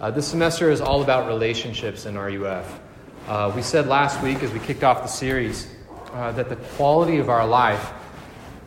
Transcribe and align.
Uh, 0.00 0.10
this 0.10 0.26
semester 0.26 0.70
is 0.70 0.80
all 0.80 1.02
about 1.02 1.28
relationships 1.28 2.04
in 2.04 2.18
RUF. 2.18 2.80
Uh, 3.28 3.52
we 3.54 3.62
said 3.62 3.86
last 3.86 4.20
week 4.22 4.42
as 4.42 4.50
we 4.50 4.58
kicked 4.58 4.82
off 4.82 5.02
the 5.02 5.08
series 5.08 5.68
uh, 6.12 6.32
that 6.32 6.48
the 6.48 6.56
quality 6.56 7.18
of 7.18 7.30
our 7.30 7.46
life 7.46 7.92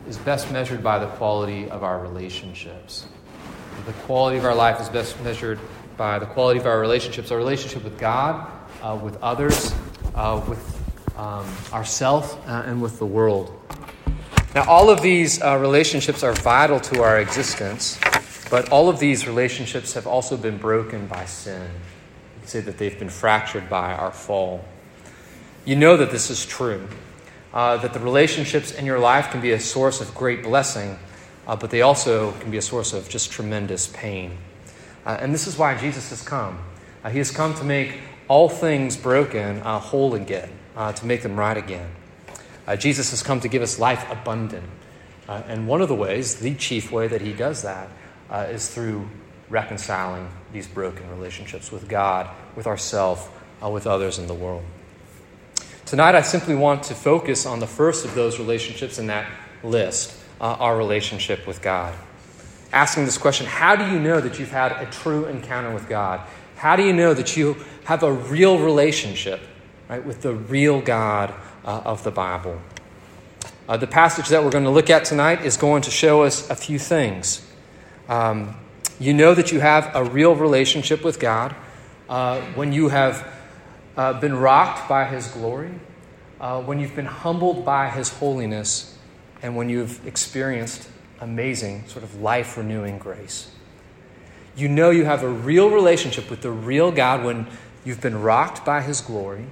is 0.08 0.16
best 0.16 0.50
measured 0.50 0.82
by 0.82 0.98
the 0.98 1.06
quality 1.06 1.68
of 1.68 1.84
our 1.84 2.00
relationships. 2.00 3.06
The 3.84 3.92
quality 3.92 4.38
of 4.38 4.46
our 4.46 4.54
life 4.54 4.80
is 4.80 4.88
best 4.88 5.22
measured 5.22 5.60
by 5.98 6.18
the 6.18 6.26
quality 6.26 6.60
of 6.60 6.66
our 6.66 6.80
relationships, 6.80 7.30
our 7.30 7.36
relationship 7.36 7.84
with 7.84 7.98
God, 7.98 8.50
uh, 8.82 8.98
with 9.00 9.22
others, 9.22 9.74
uh, 10.14 10.42
with 10.48 10.80
um, 11.18 11.46
ourself, 11.74 12.42
uh, 12.48 12.62
and 12.64 12.80
with 12.80 12.98
the 12.98 13.06
world. 13.06 13.52
Now, 14.54 14.64
all 14.66 14.88
of 14.88 15.02
these 15.02 15.42
relationships 15.42 16.22
are 16.22 16.32
vital 16.32 16.80
to 16.80 17.02
our 17.02 17.20
existence. 17.20 17.98
But 18.50 18.70
all 18.70 18.88
of 18.88 18.98
these 18.98 19.26
relationships 19.26 19.92
have 19.94 20.06
also 20.06 20.36
been 20.36 20.56
broken 20.56 21.06
by 21.06 21.26
sin. 21.26 21.62
You 21.62 22.40
could 22.40 22.48
say 22.48 22.60
that 22.60 22.78
they've 22.78 22.98
been 22.98 23.10
fractured 23.10 23.68
by 23.68 23.92
our 23.92 24.10
fall. 24.10 24.64
You 25.66 25.76
know 25.76 25.98
that 25.98 26.10
this 26.10 26.30
is 26.30 26.46
true, 26.46 26.88
uh, 27.52 27.76
that 27.78 27.92
the 27.92 28.00
relationships 28.00 28.72
in 28.72 28.86
your 28.86 28.98
life 28.98 29.30
can 29.30 29.42
be 29.42 29.52
a 29.52 29.60
source 29.60 30.00
of 30.00 30.14
great 30.14 30.42
blessing, 30.42 30.98
uh, 31.46 31.56
but 31.56 31.70
they 31.70 31.82
also 31.82 32.32
can 32.32 32.50
be 32.50 32.56
a 32.56 32.62
source 32.62 32.94
of 32.94 33.08
just 33.10 33.30
tremendous 33.30 33.86
pain. 33.88 34.38
Uh, 35.04 35.18
and 35.20 35.34
this 35.34 35.46
is 35.46 35.58
why 35.58 35.76
Jesus 35.76 36.08
has 36.08 36.22
come. 36.22 36.58
Uh, 37.04 37.10
he 37.10 37.18
has 37.18 37.30
come 37.30 37.54
to 37.54 37.64
make 37.64 38.00
all 38.28 38.48
things 38.48 38.96
broken 38.96 39.58
uh, 39.60 39.78
whole 39.78 40.14
again, 40.14 40.50
uh, 40.74 40.92
to 40.92 41.06
make 41.06 41.22
them 41.22 41.38
right 41.38 41.56
again. 41.56 41.90
Jesus 42.78 43.10
has 43.10 43.22
come 43.22 43.40
to 43.40 43.48
give 43.48 43.62
us 43.62 43.78
life 43.78 44.04
abundant. 44.10 44.64
and 45.26 45.66
one 45.66 45.80
of 45.80 45.88
the 45.88 45.94
ways, 45.94 46.36
the 46.36 46.54
chief 46.54 46.92
way 46.92 47.08
that 47.08 47.22
he 47.22 47.32
does 47.32 47.62
that, 47.62 47.88
uh, 48.30 48.46
is 48.50 48.68
through 48.68 49.08
reconciling 49.50 50.28
these 50.52 50.66
broken 50.66 51.08
relationships 51.10 51.72
with 51.72 51.88
God, 51.88 52.28
with 52.56 52.66
ourselves, 52.66 53.26
uh, 53.62 53.68
with 53.68 53.86
others 53.86 54.18
in 54.18 54.26
the 54.26 54.34
world. 54.34 54.64
Tonight, 55.86 56.14
I 56.14 56.22
simply 56.22 56.54
want 56.54 56.82
to 56.84 56.94
focus 56.94 57.46
on 57.46 57.60
the 57.60 57.66
first 57.66 58.04
of 58.04 58.14
those 58.14 58.38
relationships 58.38 58.98
in 58.98 59.06
that 59.06 59.26
list 59.62 60.14
uh, 60.40 60.56
our 60.58 60.76
relationship 60.76 61.46
with 61.46 61.62
God. 61.62 61.94
Asking 62.72 63.06
this 63.06 63.18
question 63.18 63.46
How 63.46 63.76
do 63.76 63.86
you 63.90 63.98
know 63.98 64.20
that 64.20 64.38
you've 64.38 64.50
had 64.50 64.72
a 64.72 64.86
true 64.90 65.24
encounter 65.24 65.72
with 65.72 65.88
God? 65.88 66.20
How 66.56 66.76
do 66.76 66.82
you 66.82 66.92
know 66.92 67.14
that 67.14 67.36
you 67.36 67.56
have 67.84 68.02
a 68.02 68.12
real 68.12 68.58
relationship 68.58 69.40
right, 69.88 70.04
with 70.04 70.22
the 70.22 70.34
real 70.34 70.80
God 70.80 71.32
uh, 71.64 71.82
of 71.84 72.04
the 72.04 72.10
Bible? 72.10 72.60
Uh, 73.68 73.76
the 73.76 73.86
passage 73.86 74.28
that 74.28 74.44
we're 74.44 74.50
going 74.50 74.64
to 74.64 74.70
look 74.70 74.90
at 74.90 75.04
tonight 75.04 75.44
is 75.44 75.56
going 75.56 75.82
to 75.82 75.90
show 75.90 76.22
us 76.22 76.50
a 76.50 76.54
few 76.54 76.78
things. 76.78 77.47
Um, 78.08 78.56
you 78.98 79.12
know 79.12 79.34
that 79.34 79.52
you 79.52 79.60
have 79.60 79.94
a 79.94 80.02
real 80.02 80.34
relationship 80.34 81.04
with 81.04 81.20
God 81.20 81.54
uh, 82.08 82.40
when 82.54 82.72
you 82.72 82.88
have 82.88 83.26
uh, 83.96 84.18
been 84.18 84.34
rocked 84.34 84.88
by 84.88 85.04
His 85.04 85.26
glory, 85.28 85.72
uh, 86.40 86.62
when 86.62 86.80
you've 86.80 86.96
been 86.96 87.06
humbled 87.06 87.64
by 87.64 87.90
His 87.90 88.08
holiness, 88.08 88.96
and 89.42 89.56
when 89.56 89.68
you've 89.68 90.06
experienced 90.06 90.88
amazing, 91.20 91.86
sort 91.88 92.04
of 92.04 92.20
life 92.20 92.56
renewing 92.56 92.98
grace. 92.98 93.50
You 94.56 94.68
know 94.68 94.90
you 94.90 95.04
have 95.04 95.22
a 95.22 95.28
real 95.28 95.70
relationship 95.70 96.30
with 96.30 96.42
the 96.42 96.50
real 96.50 96.90
God 96.90 97.24
when 97.24 97.46
you've 97.84 98.00
been 98.00 98.22
rocked 98.22 98.64
by 98.64 98.80
His 98.82 99.00
glory, 99.00 99.46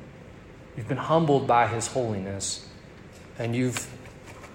you've 0.77 0.89
been 0.89 0.97
humbled 0.97 1.47
by 1.47 1.69
His 1.69 1.89
holiness, 1.89 2.67
and 3.39 3.55
you've 3.55 3.87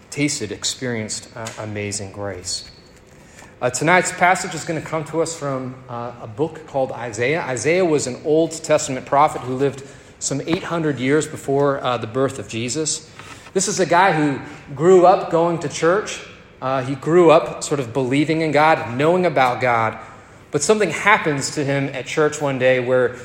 tasted, 0.09 0.51
experienced 0.51 1.29
uh, 1.35 1.47
amazing 1.59 2.11
grace. 2.11 2.70
Uh, 3.61 3.69
tonight's 3.69 4.11
passage 4.13 4.55
is 4.55 4.65
going 4.65 4.81
to 4.81 4.87
come 4.87 5.03
to 5.03 5.21
us 5.21 5.37
from 5.37 5.75
uh, 5.87 6.13
a 6.19 6.25
book 6.25 6.65
called 6.65 6.91
Isaiah. 6.91 7.41
Isaiah 7.41 7.85
was 7.85 8.07
an 8.07 8.19
Old 8.25 8.51
Testament 8.53 9.05
prophet 9.05 9.43
who 9.43 9.53
lived 9.53 9.83
some 10.17 10.41
800 10.41 10.97
years 10.97 11.27
before 11.27 11.79
uh, 11.83 11.99
the 11.99 12.07
birth 12.07 12.39
of 12.39 12.47
Jesus. 12.47 13.07
This 13.53 13.67
is 13.67 13.79
a 13.79 13.85
guy 13.85 14.13
who 14.13 14.41
grew 14.73 15.05
up 15.05 15.29
going 15.29 15.59
to 15.59 15.69
church. 15.69 16.25
Uh, 16.59 16.81
he 16.81 16.95
grew 16.95 17.29
up 17.29 17.63
sort 17.63 17.79
of 17.79 17.93
believing 17.93 18.41
in 18.41 18.51
God, 18.51 18.97
knowing 18.97 19.27
about 19.27 19.61
God. 19.61 19.99
But 20.49 20.63
something 20.63 20.89
happens 20.89 21.53
to 21.53 21.63
him 21.63 21.85
at 21.89 22.07
church 22.07 22.41
one 22.41 22.57
day 22.57 22.79
where 22.79 23.17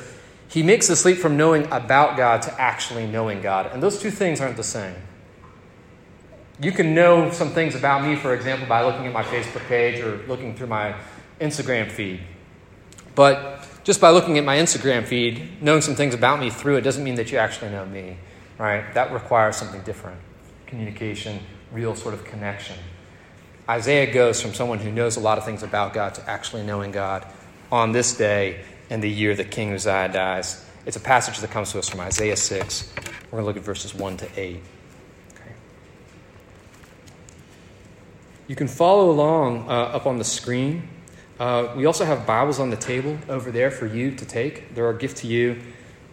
he 0.48 0.62
makes 0.62 0.88
the 0.88 1.08
leap 1.08 1.16
from 1.16 1.38
knowing 1.38 1.64
about 1.72 2.18
God 2.18 2.42
to 2.42 2.60
actually 2.60 3.06
knowing 3.06 3.41
God. 3.41 3.70
And 3.72 3.82
those 3.82 3.98
two 3.98 4.10
things 4.10 4.42
aren't 4.42 4.58
the 4.58 4.62
same. 4.62 4.97
You 6.58 6.72
can 6.72 6.94
know 6.94 7.30
some 7.30 7.50
things 7.50 7.74
about 7.74 8.02
me, 8.02 8.16
for 8.16 8.34
example, 8.34 8.66
by 8.66 8.82
looking 8.82 9.06
at 9.06 9.12
my 9.12 9.22
Facebook 9.22 9.66
page 9.68 10.00
or 10.00 10.24
looking 10.26 10.56
through 10.56 10.68
my 10.68 10.94
Instagram 11.38 11.90
feed. 11.90 12.20
But 13.14 13.68
just 13.84 14.00
by 14.00 14.10
looking 14.10 14.38
at 14.38 14.44
my 14.44 14.56
Instagram 14.56 15.04
feed, 15.04 15.62
knowing 15.62 15.82
some 15.82 15.94
things 15.94 16.14
about 16.14 16.40
me 16.40 16.48
through 16.48 16.76
it 16.76 16.80
doesn't 16.80 17.04
mean 17.04 17.16
that 17.16 17.30
you 17.30 17.38
actually 17.38 17.70
know 17.70 17.84
me, 17.84 18.16
right? 18.58 18.92
That 18.94 19.12
requires 19.12 19.56
something 19.56 19.82
different 19.82 20.20
communication, 20.66 21.40
real 21.72 21.94
sort 21.94 22.12
of 22.12 22.24
connection. 22.24 22.76
Isaiah 23.68 24.12
goes 24.12 24.40
from 24.40 24.52
someone 24.54 24.78
who 24.78 24.90
knows 24.90 25.16
a 25.16 25.20
lot 25.20 25.38
of 25.38 25.44
things 25.44 25.62
about 25.62 25.94
God 25.94 26.14
to 26.14 26.28
actually 26.28 26.64
knowing 26.64 26.90
God 26.90 27.26
on 27.70 27.92
this 27.92 28.16
day 28.16 28.64
in 28.90 29.00
the 29.00 29.10
year 29.10 29.34
that 29.34 29.50
King 29.50 29.72
Uzziah 29.72 30.08
dies. 30.12 30.64
It's 30.86 30.96
a 30.96 31.00
passage 31.00 31.38
that 31.38 31.50
comes 31.50 31.72
to 31.72 31.78
us 31.78 31.88
from 31.88 32.00
Isaiah 32.00 32.36
6. 32.36 32.92
We're 32.96 33.30
going 33.30 33.42
to 33.42 33.46
look 33.46 33.56
at 33.56 33.62
verses 33.64 33.94
1 33.94 34.16
to 34.18 34.28
8. 34.36 34.62
You 38.48 38.54
can 38.54 38.68
follow 38.68 39.10
along 39.10 39.68
uh, 39.68 39.72
up 39.72 40.06
on 40.06 40.18
the 40.18 40.24
screen. 40.24 40.88
Uh, 41.40 41.74
we 41.76 41.84
also 41.84 42.04
have 42.04 42.26
Bibles 42.26 42.60
on 42.60 42.70
the 42.70 42.76
table 42.76 43.18
over 43.28 43.50
there 43.50 43.72
for 43.72 43.86
you 43.86 44.12
to 44.12 44.24
take. 44.24 44.72
They're 44.74 44.88
a 44.88 44.96
gift 44.96 45.18
to 45.18 45.26
you. 45.26 45.60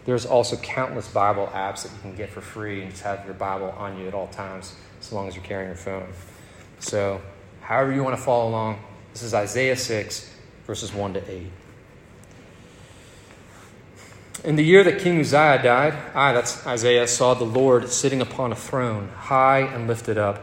There's 0.04 0.26
also 0.26 0.56
countless 0.56 1.08
Bible 1.08 1.48
apps 1.54 1.84
that 1.84 1.92
you 1.92 1.98
can 2.02 2.16
get 2.16 2.30
for 2.30 2.40
free 2.40 2.82
and 2.82 2.90
just 2.90 3.04
have 3.04 3.24
your 3.24 3.34
Bible 3.34 3.70
on 3.78 3.98
you 3.98 4.08
at 4.08 4.14
all 4.14 4.26
times, 4.26 4.74
as 5.00 5.12
long 5.12 5.28
as 5.28 5.36
you're 5.36 5.44
carrying 5.44 5.68
your 5.68 5.76
phone. 5.76 6.08
So, 6.80 7.20
however 7.60 7.92
you 7.92 8.02
want 8.02 8.16
to 8.16 8.22
follow 8.22 8.50
along, 8.50 8.80
this 9.12 9.22
is 9.22 9.32
Isaiah 9.32 9.76
6, 9.76 10.34
verses 10.66 10.92
1 10.92 11.14
to 11.14 11.30
8. 11.30 11.46
In 14.44 14.56
the 14.56 14.64
year 14.64 14.82
that 14.82 14.98
King 14.98 15.20
Uzziah 15.20 15.62
died, 15.62 15.94
I, 16.14 16.32
that's 16.32 16.66
Isaiah, 16.66 17.06
saw 17.06 17.32
the 17.34 17.44
Lord 17.44 17.88
sitting 17.88 18.20
upon 18.20 18.50
a 18.50 18.56
throne, 18.56 19.08
high 19.16 19.60
and 19.60 19.86
lifted 19.86 20.18
up 20.18 20.42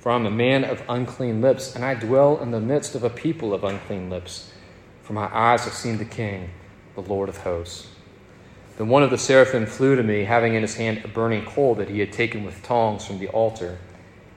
for 0.00 0.10
I 0.10 0.16
am 0.16 0.24
a 0.24 0.30
man 0.30 0.64
of 0.64 0.82
unclean 0.88 1.42
lips, 1.42 1.74
and 1.74 1.84
I 1.84 1.94
dwell 1.94 2.40
in 2.40 2.50
the 2.50 2.60
midst 2.60 2.94
of 2.94 3.04
a 3.04 3.10
people 3.10 3.52
of 3.52 3.64
unclean 3.64 4.08
lips. 4.08 4.50
For 5.02 5.12
my 5.12 5.28
eyes 5.32 5.64
have 5.64 5.74
seen 5.74 5.98
the 5.98 6.06
King, 6.06 6.50
the 6.94 7.02
Lord 7.02 7.28
of 7.28 7.36
hosts. 7.36 7.88
Then 8.78 8.88
one 8.88 9.02
of 9.02 9.10
the 9.10 9.18
seraphim 9.18 9.66
flew 9.66 9.96
to 9.96 10.02
me, 10.02 10.24
having 10.24 10.54
in 10.54 10.62
his 10.62 10.76
hand 10.76 11.02
a 11.04 11.08
burning 11.08 11.44
coal 11.44 11.74
that 11.74 11.90
he 11.90 12.00
had 12.00 12.12
taken 12.12 12.44
with 12.44 12.62
tongs 12.62 13.04
from 13.04 13.18
the 13.18 13.28
altar. 13.28 13.76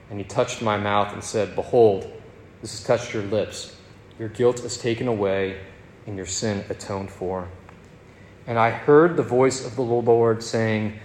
And 0.09 0.19
he 0.19 0.25
touched 0.25 0.62
my 0.62 0.75
mouth 0.75 1.13
and 1.13 1.24
said, 1.24 1.56
Behold, 1.56 2.12
this 2.62 2.72
has 2.72 2.84
touched 2.84 3.13
your 3.13 3.24
lips. 3.24 3.78
Your 4.19 4.28
guilt 4.28 4.66
is 4.66 4.78
taken 4.78 5.07
away, 5.07 5.62
and 6.06 6.18
your 6.18 6.25
sin 6.25 6.66
atoned 6.69 7.09
for. 7.09 7.47
And 8.45 8.59
I 8.59 8.69
heard 8.69 9.16
the 9.16 9.24
voice 9.24 9.66
of 9.66 9.77
the 9.77 9.81
Lord 9.81 10.44
saying, 10.44 11.00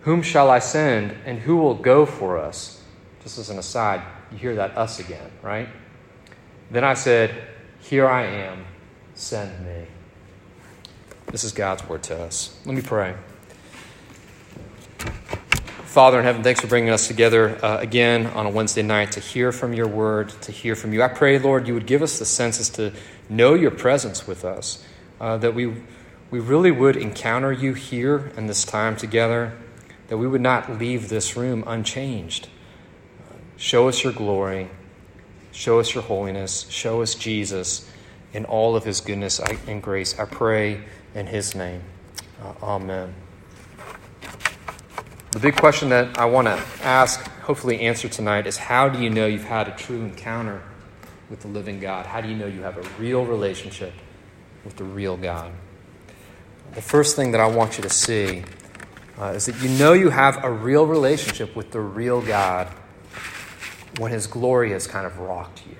Whom 0.00 0.20
shall 0.20 0.50
I 0.50 0.58
send, 0.58 1.14
and 1.24 1.38
who 1.38 1.58
will 1.58 1.74
go 1.74 2.04
for 2.04 2.38
us? 2.38 2.79
Just 3.22 3.38
as 3.38 3.50
an 3.50 3.58
aside, 3.58 4.02
you 4.32 4.38
hear 4.38 4.54
that 4.56 4.76
us 4.76 4.98
again, 4.98 5.30
right? 5.42 5.68
Then 6.70 6.84
I 6.84 6.94
said, 6.94 7.34
Here 7.80 8.08
I 8.08 8.24
am, 8.24 8.64
send 9.14 9.64
me. 9.64 9.86
This 11.26 11.44
is 11.44 11.52
God's 11.52 11.86
word 11.88 12.02
to 12.04 12.20
us. 12.20 12.58
Let 12.64 12.74
me 12.74 12.82
pray. 12.82 13.14
Father 15.90 16.20
in 16.20 16.24
heaven, 16.24 16.44
thanks 16.44 16.60
for 16.60 16.68
bringing 16.68 16.90
us 16.90 17.08
together 17.08 17.58
uh, 17.64 17.78
again 17.78 18.26
on 18.28 18.46
a 18.46 18.50
Wednesday 18.50 18.82
night 18.82 19.10
to 19.12 19.20
hear 19.20 19.50
from 19.50 19.72
your 19.72 19.88
word, 19.88 20.28
to 20.42 20.52
hear 20.52 20.76
from 20.76 20.92
you. 20.92 21.02
I 21.02 21.08
pray, 21.08 21.38
Lord, 21.40 21.66
you 21.66 21.74
would 21.74 21.86
give 21.86 22.00
us 22.00 22.20
the 22.20 22.24
senses 22.24 22.70
to 22.70 22.92
know 23.28 23.54
your 23.54 23.72
presence 23.72 24.24
with 24.24 24.44
us, 24.44 24.84
uh, 25.20 25.36
that 25.38 25.52
we, 25.52 25.66
we 26.30 26.38
really 26.38 26.70
would 26.70 26.96
encounter 26.96 27.52
you 27.52 27.74
here 27.74 28.30
in 28.36 28.46
this 28.46 28.64
time 28.64 28.96
together, 28.96 29.52
that 30.06 30.16
we 30.16 30.28
would 30.28 30.40
not 30.40 30.78
leave 30.78 31.08
this 31.08 31.36
room 31.36 31.64
unchanged. 31.66 32.48
Show 33.60 33.88
us 33.88 34.02
your 34.02 34.14
glory. 34.14 34.70
Show 35.52 35.80
us 35.80 35.94
your 35.94 36.02
holiness. 36.02 36.66
Show 36.70 37.02
us 37.02 37.14
Jesus 37.14 37.86
in 38.32 38.46
all 38.46 38.74
of 38.74 38.84
his 38.84 39.02
goodness 39.02 39.38
and 39.68 39.82
grace. 39.82 40.18
I 40.18 40.24
pray 40.24 40.80
in 41.14 41.26
his 41.26 41.54
name. 41.54 41.82
Uh, 42.42 42.54
amen. 42.62 43.14
The 45.32 45.40
big 45.40 45.56
question 45.56 45.90
that 45.90 46.18
I 46.18 46.24
want 46.24 46.46
to 46.46 46.58
ask, 46.82 47.20
hopefully 47.42 47.82
answer 47.82 48.08
tonight, 48.08 48.46
is 48.46 48.56
how 48.56 48.88
do 48.88 48.98
you 48.98 49.10
know 49.10 49.26
you've 49.26 49.44
had 49.44 49.68
a 49.68 49.72
true 49.72 50.00
encounter 50.00 50.62
with 51.28 51.40
the 51.40 51.48
living 51.48 51.80
God? 51.80 52.06
How 52.06 52.22
do 52.22 52.30
you 52.30 52.36
know 52.36 52.46
you 52.46 52.62
have 52.62 52.78
a 52.78 52.88
real 52.98 53.26
relationship 53.26 53.92
with 54.64 54.76
the 54.76 54.84
real 54.84 55.18
God? 55.18 55.52
The 56.72 56.82
first 56.82 57.14
thing 57.14 57.32
that 57.32 57.42
I 57.42 57.46
want 57.46 57.76
you 57.76 57.82
to 57.82 57.90
see 57.90 58.42
uh, 59.18 59.34
is 59.36 59.44
that 59.44 59.60
you 59.60 59.68
know 59.68 59.92
you 59.92 60.08
have 60.08 60.42
a 60.42 60.50
real 60.50 60.86
relationship 60.86 61.54
with 61.54 61.72
the 61.72 61.80
real 61.80 62.22
God 62.22 62.72
when 63.98 64.12
His 64.12 64.26
glory 64.26 64.70
has 64.72 64.86
kind 64.86 65.06
of 65.06 65.18
rocked 65.18 65.62
you, 65.66 65.76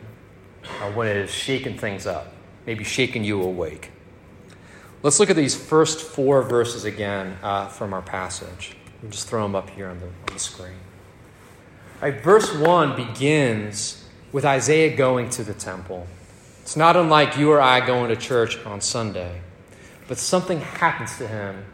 uh, 0.81 0.93
when 0.93 1.07
it 1.07 1.17
has 1.17 1.31
shaken 1.31 1.77
things 1.77 2.07
up, 2.07 2.33
maybe 2.67 2.85
shaken 2.85 3.25
you 3.25 3.43
awake. 3.43 3.91
Let's 5.03 5.19
look 5.19 5.31
at 5.31 5.37
these 5.37 5.55
first 5.55 6.01
four 6.01 6.43
verses 6.43 6.85
again 6.85 7.39
uh, 7.43 7.69
from 7.69 7.95
our 7.95 8.03
passage. 8.03 8.77
We'll 9.01 9.11
just 9.11 9.29
throw 9.29 9.43
them 9.43 9.55
up 9.55 9.71
here 9.71 9.89
on 9.89 9.99
the, 9.99 10.07
on 10.07 10.35
the 10.35 10.39
screen. 10.39 10.77
All 12.03 12.11
right, 12.11 12.23
verse 12.23 12.55
1 12.55 12.97
begins 12.97 14.05
with 14.33 14.45
Isaiah 14.45 14.95
going 14.95 15.31
to 15.31 15.43
the 15.43 15.55
temple. 15.55 16.07
It's 16.63 16.77
not 16.77 16.97
unlike 16.97 17.37
you 17.37 17.51
or 17.51 17.61
I 17.61 17.85
going 17.85 18.11
to 18.11 18.17
church 18.17 18.59
on 18.67 18.81
Sunday, 18.81 19.41
but 20.07 20.19
something 20.19 20.61
happens 20.61 21.17
to 21.19 21.27
him 21.27 21.65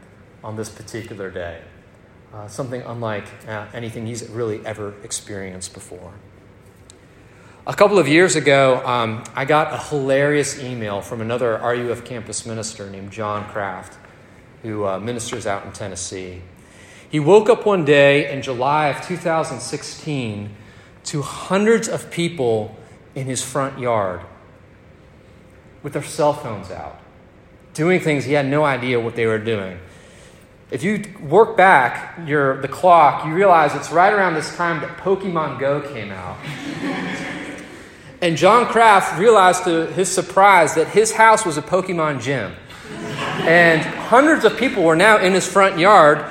on 0.45 0.57
this 0.57 0.69
particular 0.69 1.31
day. 1.31 1.61
Uh, 2.35 2.47
something 2.49 2.83
unlike 2.83 3.25
uh, 3.49 3.67
anything 3.73 4.07
he's 4.07 4.29
really 4.29 4.65
ever 4.67 4.95
experienced 5.03 5.73
before. 5.73 6.13
A 7.67 7.75
couple 7.75 7.99
of 7.99 8.07
years 8.07 8.37
ago, 8.37 8.81
um, 8.87 9.25
I 9.35 9.45
got 9.45 9.73
a 9.73 9.79
hilarious 9.79 10.63
email 10.63 11.01
from 11.01 11.21
another 11.21 11.55
RUF 11.55 12.05
campus 12.05 12.47
minister 12.47 12.89
named 12.89 13.11
John 13.11 13.49
Kraft, 13.51 13.99
who 14.63 14.87
uh, 14.87 15.01
ministers 15.01 15.47
out 15.47 15.65
in 15.67 15.73
Tennessee. 15.73 16.43
He 17.09 17.21
woke 17.21 17.49
up 17.49 17.67
one 17.67 17.85
day 17.85 18.31
in 18.33 18.43
July 18.43 18.89
of 18.89 19.05
2016 19.05 20.55
to 21.05 21.23
hundreds 21.23 21.89
of 21.89 22.11
people 22.11 22.77
in 23.15 23.27
his 23.27 23.43
front 23.43 23.79
yard 23.79 24.21
with 25.83 25.93
their 25.93 26.03
cell 26.03 26.35
phones 26.35 26.71
out, 26.71 27.01
doing 27.75 28.01
things 28.01 28.25
he 28.25 28.35
had 28.35 28.47
no 28.47 28.65
idea 28.65 29.01
what 29.01 29.17
they 29.17 29.27
were 29.27 29.39
doing. 29.39 29.79
If 30.69 30.83
you 30.83 31.05
work 31.23 31.57
back 31.57 32.19
your, 32.27 32.61
the 32.61 32.67
clock, 32.67 33.25
you 33.25 33.33
realize 33.33 33.75
it's 33.77 33.93
right 33.93 34.13
around 34.13 34.35
this 34.35 34.55
time 34.57 34.81
that 34.81 34.97
Pokemon 34.99 35.61
Go 35.61 35.81
came 35.81 36.11
out. 36.11 36.37
and 38.21 38.37
John 38.37 38.67
Kraft 38.67 39.19
realized 39.19 39.63
to 39.65 39.87
his 39.87 40.13
surprise 40.13 40.75
that 40.75 40.89
his 40.89 41.13
house 41.13 41.47
was 41.47 41.57
a 41.57 41.63
Pokemon 41.63 42.21
gym. 42.21 42.53
And 43.47 43.81
hundreds 43.83 44.45
of 44.45 44.57
people 44.57 44.83
were 44.83 44.97
now 44.97 45.19
in 45.19 45.33
his 45.35 45.47
front 45.47 45.79
yard 45.79 46.25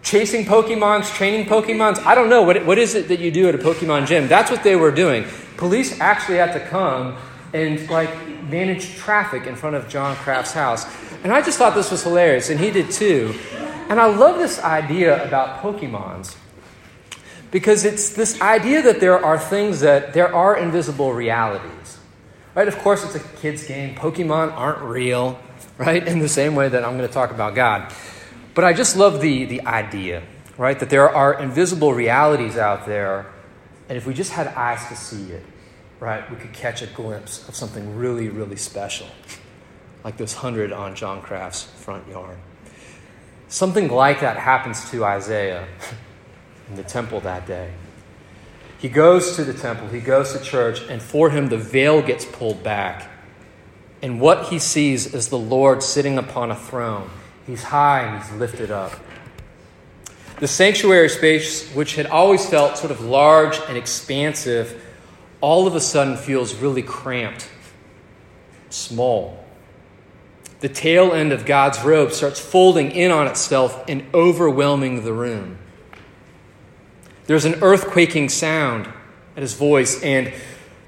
chasing 0.00 0.44
Pokemons, 0.44 1.12
training 1.12 1.46
Pokemons. 1.46 1.98
I 2.06 2.14
don't 2.14 2.28
know. 2.28 2.42
What, 2.42 2.64
what 2.64 2.78
is 2.78 2.94
it 2.94 3.08
that 3.08 3.18
you 3.18 3.32
do 3.32 3.48
at 3.48 3.56
a 3.56 3.58
Pokemon 3.58 4.06
gym? 4.06 4.28
That's 4.28 4.52
what 4.52 4.62
they 4.62 4.76
were 4.76 4.92
doing. 4.92 5.24
Police 5.56 5.98
actually 6.00 6.38
had 6.38 6.52
to 6.52 6.60
come 6.60 7.16
and 7.52 7.90
like 7.90 8.10
manage 8.44 8.94
traffic 8.94 9.48
in 9.48 9.56
front 9.56 9.74
of 9.74 9.88
John 9.88 10.14
Kraft's 10.16 10.52
house. 10.52 10.86
And 11.24 11.32
I 11.32 11.42
just 11.42 11.58
thought 11.58 11.74
this 11.74 11.90
was 11.90 12.04
hilarious, 12.04 12.50
and 12.50 12.60
he 12.60 12.70
did 12.70 12.90
too. 12.90 13.34
And 13.88 14.00
I 14.00 14.06
love 14.06 14.38
this 14.38 14.58
idea 14.60 15.26
about 15.26 15.62
Pokemons 15.62 16.36
because 17.50 17.84
it's 17.84 18.10
this 18.10 18.40
idea 18.40 18.82
that 18.82 19.00
there 19.00 19.24
are 19.24 19.38
things 19.38 19.80
that 19.80 20.12
there 20.12 20.34
are 20.34 20.56
invisible 20.56 21.12
realities. 21.12 21.98
Right? 22.54 22.68
Of 22.68 22.78
course, 22.78 23.04
it's 23.04 23.14
a 23.14 23.28
kid's 23.38 23.66
game. 23.66 23.94
Pokemon 23.94 24.52
aren't 24.52 24.82
real, 24.82 25.38
right? 25.78 26.06
In 26.06 26.18
the 26.18 26.28
same 26.28 26.54
way 26.54 26.68
that 26.68 26.84
I'm 26.84 26.96
going 26.96 27.06
to 27.06 27.14
talk 27.14 27.30
about 27.30 27.54
God. 27.54 27.92
But 28.54 28.64
I 28.64 28.72
just 28.72 28.96
love 28.96 29.20
the, 29.20 29.44
the 29.44 29.60
idea, 29.62 30.22
right? 30.56 30.78
That 30.80 30.90
there 30.90 31.08
are 31.08 31.38
invisible 31.40 31.92
realities 31.92 32.56
out 32.56 32.86
there, 32.86 33.26
and 33.88 33.98
if 33.98 34.06
we 34.06 34.14
just 34.14 34.32
had 34.32 34.48
eyes 34.48 34.86
to 34.88 34.96
see 34.96 35.30
it, 35.32 35.44
right, 36.00 36.28
we 36.30 36.36
could 36.36 36.54
catch 36.54 36.80
a 36.80 36.86
glimpse 36.86 37.46
of 37.48 37.54
something 37.54 37.96
really, 37.96 38.30
really 38.30 38.56
special, 38.56 39.06
like 40.02 40.16
this 40.16 40.32
hundred 40.32 40.72
on 40.72 40.94
John 40.96 41.20
Kraft's 41.20 41.64
front 41.64 42.08
yard. 42.08 42.38
Something 43.48 43.88
like 43.88 44.20
that 44.20 44.36
happens 44.36 44.90
to 44.90 45.04
Isaiah 45.04 45.66
in 46.68 46.76
the 46.76 46.82
temple 46.82 47.20
that 47.20 47.46
day. 47.46 47.72
He 48.78 48.88
goes 48.88 49.36
to 49.36 49.44
the 49.44 49.54
temple, 49.54 49.88
he 49.88 50.00
goes 50.00 50.32
to 50.32 50.42
church, 50.42 50.82
and 50.88 51.00
for 51.00 51.30
him 51.30 51.48
the 51.48 51.56
veil 51.56 52.02
gets 52.02 52.24
pulled 52.24 52.62
back. 52.62 53.08
And 54.02 54.20
what 54.20 54.48
he 54.48 54.58
sees 54.58 55.14
is 55.14 55.28
the 55.28 55.38
Lord 55.38 55.82
sitting 55.82 56.18
upon 56.18 56.50
a 56.50 56.56
throne. 56.56 57.10
He's 57.46 57.62
high 57.62 58.02
and 58.02 58.22
he's 58.22 58.32
lifted 58.32 58.70
up. 58.70 58.92
The 60.38 60.48
sanctuary 60.48 61.08
space, 61.08 61.72
which 61.72 61.94
had 61.94 62.06
always 62.06 62.44
felt 62.46 62.76
sort 62.76 62.90
of 62.90 63.00
large 63.00 63.58
and 63.68 63.78
expansive, 63.78 64.82
all 65.40 65.66
of 65.66 65.74
a 65.74 65.80
sudden 65.80 66.16
feels 66.16 66.54
really 66.56 66.82
cramped, 66.82 67.48
small. 68.68 69.45
The 70.60 70.68
tail 70.68 71.12
end 71.12 71.32
of 71.32 71.44
God's 71.44 71.82
robe 71.82 72.12
starts 72.12 72.40
folding 72.40 72.90
in 72.90 73.10
on 73.10 73.26
itself 73.26 73.84
and 73.88 74.04
overwhelming 74.14 75.04
the 75.04 75.12
room. 75.12 75.58
There's 77.26 77.44
an 77.44 77.54
earthquaking 77.54 78.30
sound 78.30 78.88
at 79.36 79.42
his 79.42 79.54
voice, 79.54 80.02
and 80.02 80.32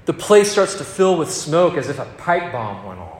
the 0.05 0.13
place 0.13 0.51
starts 0.51 0.75
to 0.75 0.83
fill 0.83 1.17
with 1.17 1.31
smoke 1.31 1.75
as 1.75 1.89
if 1.89 1.99
a 1.99 2.05
pipe 2.05 2.51
bomb 2.51 2.85
went 2.85 2.99
off 2.99 3.19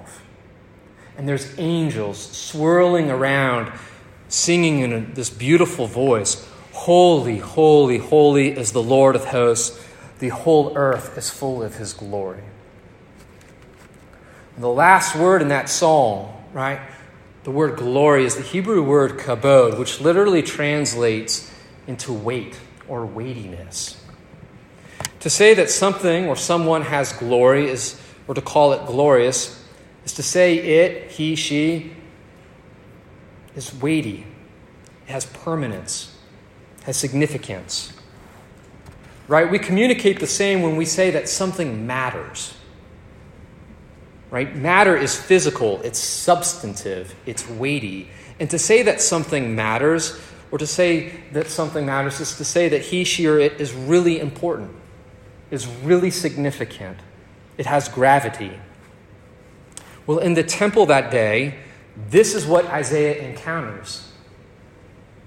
and 1.19 1.27
there's 1.27 1.53
angels 1.59 2.17
swirling 2.17 3.11
around, 3.11 3.69
singing 4.29 4.79
in 4.79 4.93
a, 4.93 5.01
this 5.01 5.29
beautiful 5.29 5.85
voice 5.85 6.47
Holy, 6.71 7.39
holy, 7.39 7.97
holy 7.97 8.57
is 8.57 8.71
the 8.71 8.81
Lord 8.81 9.17
of 9.17 9.25
hosts. 9.25 9.85
The 10.19 10.29
whole 10.29 10.77
earth 10.77 11.17
is 11.17 11.29
full 11.29 11.61
of 11.61 11.75
his 11.75 11.91
glory. 11.91 12.43
And 14.55 14.63
the 14.63 14.69
last 14.69 15.13
word 15.13 15.41
in 15.41 15.49
that 15.49 15.67
psalm, 15.67 16.31
right? 16.53 16.79
The 17.43 17.51
word 17.51 17.77
glory 17.77 18.25
is 18.25 18.35
the 18.35 18.43
Hebrew 18.43 18.83
word 18.83 19.19
kabod, 19.19 19.79
which 19.79 20.01
literally 20.01 20.41
translates 20.41 21.53
into 21.87 22.11
weight 22.13 22.59
or 22.87 23.05
weightiness. 23.05 24.03
To 25.21 25.29
say 25.29 25.53
that 25.53 25.69
something 25.69 26.27
or 26.27 26.35
someone 26.35 26.83
has 26.83 27.13
glory 27.13 27.69
is, 27.69 28.01
or 28.27 28.35
to 28.35 28.41
call 28.41 28.73
it 28.73 28.85
glorious, 28.85 29.65
is 30.05 30.13
to 30.13 30.23
say 30.23 30.57
it, 30.57 31.11
he, 31.11 31.35
she, 31.35 31.91
is 33.55 33.73
weighty, 33.73 34.25
it 35.07 35.11
has 35.11 35.25
permanence, 35.25 36.15
has 36.83 36.97
significance. 36.97 37.93
Right? 39.27 39.49
We 39.49 39.59
communicate 39.59 40.19
the 40.19 40.27
same 40.27 40.61
when 40.61 40.75
we 40.75 40.85
say 40.85 41.11
that 41.11 41.29
something 41.29 41.85
matters. 41.85 42.53
Right? 44.31 44.55
Matter 44.55 44.95
is 44.95 45.15
physical, 45.15 45.81
it's 45.81 45.99
substantive, 45.99 47.15
it's 47.25 47.49
weighty. 47.49 48.09
And 48.39 48.49
to 48.51 48.59
say 48.59 48.83
that 48.83 49.01
something 49.01 49.55
matters, 49.55 50.19
or 50.51 50.57
to 50.59 50.67
say 50.67 51.13
that 51.33 51.47
something 51.47 51.85
matters, 51.85 52.19
is 52.19 52.37
to 52.37 52.45
say 52.45 52.69
that 52.69 52.81
he, 52.81 53.03
she, 53.03 53.25
or 53.27 53.39
it 53.39 53.59
is 53.59 53.73
really 53.73 54.19
important, 54.19 54.71
is 55.49 55.65
really 55.67 56.11
significant. 56.11 56.99
It 57.57 57.65
has 57.65 57.89
gravity. 57.89 58.59
Well, 60.05 60.19
in 60.19 60.35
the 60.35 60.43
temple 60.43 60.85
that 60.87 61.11
day, 61.11 61.55
this 62.09 62.33
is 62.35 62.45
what 62.45 62.65
Isaiah 62.67 63.27
encounters. 63.27 64.11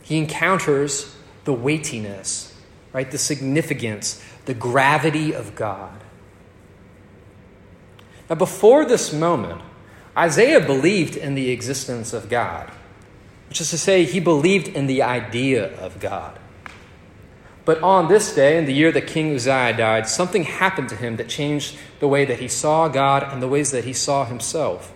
He 0.03 0.17
encounters 0.17 1.15
the 1.45 1.53
weightiness, 1.53 2.57
right? 2.93 3.11
The 3.11 3.19
significance, 3.19 4.25
the 4.45 4.55
gravity 4.55 5.35
of 5.35 5.55
God. 5.55 6.02
Now, 8.33 8.37
before 8.37 8.87
this 8.87 9.13
moment, 9.13 9.61
Isaiah 10.17 10.65
believed 10.65 11.17
in 11.17 11.35
the 11.35 11.51
existence 11.51 12.15
of 12.15 12.31
God, 12.31 12.71
which 13.51 13.61
is 13.61 13.69
to 13.69 13.77
say, 13.77 14.07
he 14.07 14.21
believed 14.21 14.69
in 14.69 14.87
the 14.87 15.03
idea 15.03 15.71
of 15.79 16.01
God. 16.01 16.39
But 17.67 17.83
on 17.83 18.09
this 18.09 18.35
day, 18.35 18.57
in 18.57 18.65
the 18.65 18.73
year 18.73 18.91
that 18.91 19.07
King 19.07 19.35
Uzziah 19.35 19.77
died, 19.77 20.09
something 20.09 20.45
happened 20.45 20.89
to 20.89 20.97
him 20.97 21.17
that 21.17 21.29
changed 21.29 21.77
the 22.01 22.09
way 22.09 22.25
that 22.25 22.41
he 22.41 22.49
saw 22.49 22.89
God 22.89 23.23
and 23.23 23.43
the 23.43 23.49
ways 23.49 23.71
that 23.73 23.85
he 23.85 23.93
saw 23.93 24.25
himself. 24.25 24.95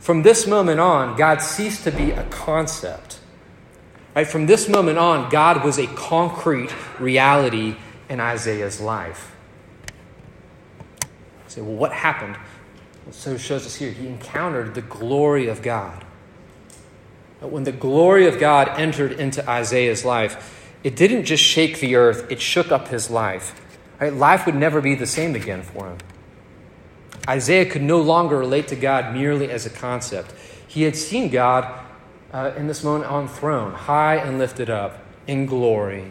From 0.00 0.24
this 0.24 0.44
moment 0.44 0.80
on, 0.80 1.16
God 1.16 1.40
ceased 1.40 1.84
to 1.84 1.92
be 1.92 2.10
a 2.10 2.24
concept. 2.24 3.20
Right? 4.16 4.26
From 4.26 4.46
this 4.46 4.68
moment 4.68 4.98
on, 4.98 5.30
God 5.30 5.64
was 5.64 5.78
a 5.78 5.86
concrete 5.86 6.74
reality 6.98 7.76
in 8.08 8.18
Isaiah's 8.18 8.80
life. 8.80 9.33
Say, 11.54 11.60
well, 11.60 11.76
what 11.76 11.92
happened? 11.92 12.36
So 13.12 13.34
it 13.34 13.38
shows 13.38 13.64
us 13.64 13.76
here, 13.76 13.92
he 13.92 14.08
encountered 14.08 14.74
the 14.74 14.82
glory 14.82 15.46
of 15.46 15.62
God. 15.62 16.04
But 17.40 17.52
When 17.52 17.62
the 17.62 17.70
glory 17.70 18.26
of 18.26 18.40
God 18.40 18.68
entered 18.70 19.12
into 19.12 19.48
Isaiah's 19.48 20.04
life, 20.04 20.72
it 20.82 20.96
didn't 20.96 21.26
just 21.26 21.44
shake 21.44 21.78
the 21.78 21.94
earth, 21.94 22.26
it 22.28 22.40
shook 22.40 22.72
up 22.72 22.88
his 22.88 23.08
life. 23.08 23.54
Right? 24.00 24.12
Life 24.12 24.46
would 24.46 24.56
never 24.56 24.80
be 24.80 24.96
the 24.96 25.06
same 25.06 25.36
again 25.36 25.62
for 25.62 25.90
him. 25.90 25.98
Isaiah 27.28 27.66
could 27.66 27.82
no 27.82 28.00
longer 28.00 28.36
relate 28.36 28.66
to 28.68 28.76
God 28.76 29.14
merely 29.14 29.48
as 29.48 29.64
a 29.64 29.70
concept. 29.70 30.34
He 30.66 30.82
had 30.82 30.96
seen 30.96 31.30
God 31.30 31.72
uh, 32.32 32.50
in 32.56 32.66
this 32.66 32.82
moment 32.82 33.08
on 33.08 33.28
throne, 33.28 33.74
high 33.74 34.16
and 34.16 34.40
lifted 34.40 34.70
up 34.70 35.04
in 35.28 35.46
glory, 35.46 36.10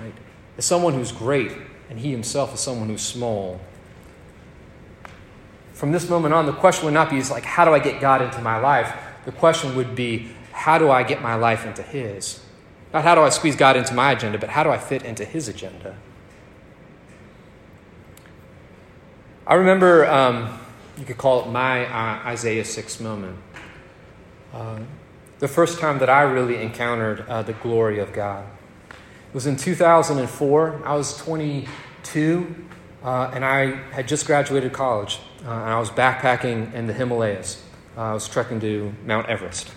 right? 0.00 0.14
as 0.56 0.64
someone 0.64 0.94
who's 0.94 1.12
great, 1.12 1.52
and 1.90 1.98
he 1.98 2.10
himself 2.10 2.54
is 2.54 2.60
someone 2.60 2.88
who's 2.88 3.02
small. 3.02 3.60
From 5.84 5.92
this 5.92 6.08
moment 6.08 6.32
on, 6.32 6.46
the 6.46 6.52
question 6.54 6.86
would 6.86 6.94
not 6.94 7.10
be 7.10 7.22
like, 7.24 7.44
how 7.44 7.66
do 7.66 7.74
I 7.74 7.78
get 7.78 8.00
God 8.00 8.22
into 8.22 8.40
my 8.40 8.56
life? 8.56 8.90
The 9.26 9.32
question 9.32 9.76
would 9.76 9.94
be, 9.94 10.30
how 10.50 10.78
do 10.78 10.90
I 10.90 11.02
get 11.02 11.20
my 11.20 11.34
life 11.34 11.66
into 11.66 11.82
His? 11.82 12.42
Not 12.94 13.04
how 13.04 13.14
do 13.14 13.20
I 13.20 13.28
squeeze 13.28 13.54
God 13.54 13.76
into 13.76 13.92
my 13.92 14.12
agenda, 14.12 14.38
but 14.38 14.48
how 14.48 14.62
do 14.62 14.70
I 14.70 14.78
fit 14.78 15.02
into 15.02 15.26
His 15.26 15.46
agenda? 15.46 15.94
I 19.46 19.56
remember, 19.56 20.06
um, 20.06 20.58
you 20.96 21.04
could 21.04 21.18
call 21.18 21.42
it 21.42 21.50
my 21.50 21.84
uh, 21.84 22.28
Isaiah 22.28 22.64
6 22.64 23.00
moment. 23.00 23.36
Uh, 24.54 24.78
the 25.38 25.48
first 25.48 25.80
time 25.80 25.98
that 25.98 26.08
I 26.08 26.22
really 26.22 26.62
encountered 26.62 27.26
uh, 27.28 27.42
the 27.42 27.52
glory 27.52 27.98
of 27.98 28.14
God. 28.14 28.46
It 28.88 29.34
was 29.34 29.46
in 29.46 29.56
2004. 29.56 30.80
I 30.82 30.94
was 30.94 31.14
22, 31.18 32.64
uh, 33.02 33.30
and 33.34 33.44
I 33.44 33.66
had 33.92 34.08
just 34.08 34.24
graduated 34.26 34.72
college, 34.72 35.20
uh, 35.44 35.50
and 35.50 35.70
I 35.70 35.78
was 35.78 35.90
backpacking 35.90 36.72
in 36.74 36.86
the 36.86 36.92
Himalayas. 36.92 37.62
Uh, 37.96 38.00
I 38.00 38.14
was 38.14 38.28
trekking 38.28 38.60
to 38.60 38.92
Mount 39.04 39.28
Everest. 39.28 39.70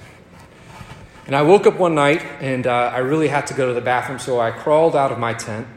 And 1.26 1.36
I 1.36 1.42
woke 1.42 1.68
up 1.68 1.78
one 1.78 1.94
night, 1.94 2.24
and 2.40 2.66
uh, 2.66 2.92
I 2.94 3.00
really 3.00 3.28
had 3.28 3.48
to 3.48 3.54
go 3.54 3.68
to 3.68 3.74
the 3.74 3.82
bathroom, 3.82 4.18
so 4.18 4.40
I 4.40 4.52
crawled 4.52 4.96
out 4.96 5.12
of 5.12 5.20
my 5.20 5.34
tent, 5.34 5.68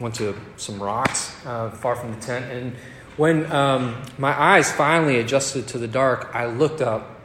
went 0.00 0.16
to 0.16 0.34
some 0.56 0.82
rocks 0.82 1.34
uh, 1.46 1.70
far 1.70 1.94
from 1.94 2.12
the 2.12 2.20
tent, 2.20 2.50
and 2.50 2.74
when 3.16 3.50
um, 3.52 4.02
my 4.18 4.38
eyes 4.38 4.72
finally 4.72 5.18
adjusted 5.18 5.68
to 5.68 5.78
the 5.78 5.86
dark, 5.86 6.30
I 6.34 6.46
looked 6.46 6.80
up 6.80 7.20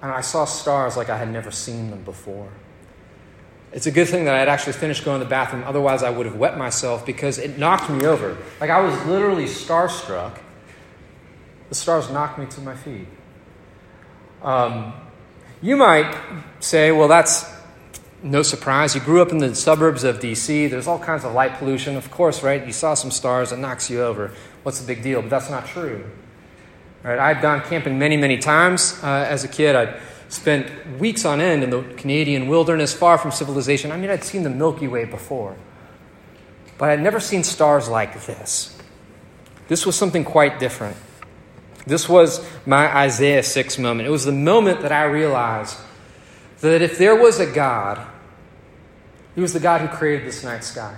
and 0.00 0.10
I 0.10 0.22
saw 0.22 0.46
stars 0.46 0.96
like 0.96 1.10
I 1.10 1.18
had 1.18 1.30
never 1.30 1.50
seen 1.50 1.90
them 1.90 2.02
before. 2.02 2.48
It's 3.72 3.86
a 3.86 3.90
good 3.90 4.08
thing 4.08 4.26
that 4.26 4.34
I 4.34 4.38
had 4.38 4.48
actually 4.48 4.74
finished 4.74 5.04
going 5.04 5.20
to 5.20 5.24
the 5.24 5.30
bathroom, 5.30 5.64
otherwise, 5.64 6.02
I 6.02 6.10
would 6.10 6.26
have 6.26 6.36
wet 6.36 6.58
myself 6.58 7.06
because 7.06 7.38
it 7.38 7.58
knocked 7.58 7.88
me 7.88 8.04
over. 8.04 8.36
Like 8.60 8.70
I 8.70 8.80
was 8.80 8.94
literally 9.06 9.46
starstruck. 9.46 10.38
The 11.70 11.74
stars 11.74 12.10
knocked 12.10 12.38
me 12.38 12.46
to 12.46 12.60
my 12.60 12.76
feet. 12.76 13.08
Um, 14.42 14.92
you 15.62 15.76
might 15.76 16.14
say, 16.60 16.92
well, 16.92 17.08
that's 17.08 17.50
no 18.22 18.42
surprise. 18.42 18.94
You 18.94 19.00
grew 19.00 19.22
up 19.22 19.30
in 19.30 19.38
the 19.38 19.54
suburbs 19.54 20.04
of 20.04 20.20
DC. 20.20 20.70
There's 20.70 20.86
all 20.86 20.98
kinds 20.98 21.24
of 21.24 21.32
light 21.32 21.54
pollution. 21.54 21.96
Of 21.96 22.10
course, 22.10 22.42
right? 22.42 22.66
You 22.66 22.72
saw 22.72 22.92
some 22.92 23.10
stars, 23.10 23.52
it 23.52 23.58
knocks 23.58 23.88
you 23.88 24.02
over. 24.02 24.32
What's 24.64 24.80
the 24.80 24.86
big 24.86 25.02
deal? 25.02 25.22
But 25.22 25.30
that's 25.30 25.48
not 25.48 25.66
true. 25.66 26.04
Right? 27.02 27.18
I've 27.18 27.40
gone 27.40 27.62
camping 27.62 27.98
many, 27.98 28.16
many 28.16 28.38
times 28.38 29.00
uh, 29.02 29.26
as 29.28 29.44
a 29.44 29.48
kid. 29.48 29.74
I'd 29.74 29.98
spent 30.32 30.98
weeks 30.98 31.26
on 31.26 31.42
end 31.42 31.62
in 31.62 31.68
the 31.68 31.82
Canadian 31.98 32.48
wilderness, 32.48 32.94
far 32.94 33.18
from 33.18 33.30
civilization. 33.30 33.92
I 33.92 33.98
mean, 33.98 34.08
I'd 34.08 34.24
seen 34.24 34.44
the 34.44 34.50
Milky 34.50 34.88
Way 34.88 35.04
before, 35.04 35.56
but 36.78 36.88
I'd 36.88 37.02
never 37.02 37.20
seen 37.20 37.44
stars 37.44 37.86
like 37.86 38.24
this. 38.24 38.74
This 39.68 39.84
was 39.84 39.94
something 39.94 40.24
quite 40.24 40.58
different. 40.58 40.96
This 41.86 42.08
was 42.08 42.48
my 42.64 42.86
Isaiah 42.96 43.42
6 43.42 43.78
moment. 43.78 44.08
It 44.08 44.10
was 44.10 44.24
the 44.24 44.32
moment 44.32 44.80
that 44.80 44.90
I 44.90 45.04
realized 45.04 45.76
that 46.60 46.80
if 46.80 46.96
there 46.96 47.14
was 47.14 47.38
a 47.38 47.46
God, 47.46 48.00
He 49.34 49.42
was 49.42 49.52
the 49.52 49.60
God 49.60 49.82
who 49.82 49.88
created 49.88 50.26
this 50.26 50.42
night 50.42 50.64
sky. 50.64 50.96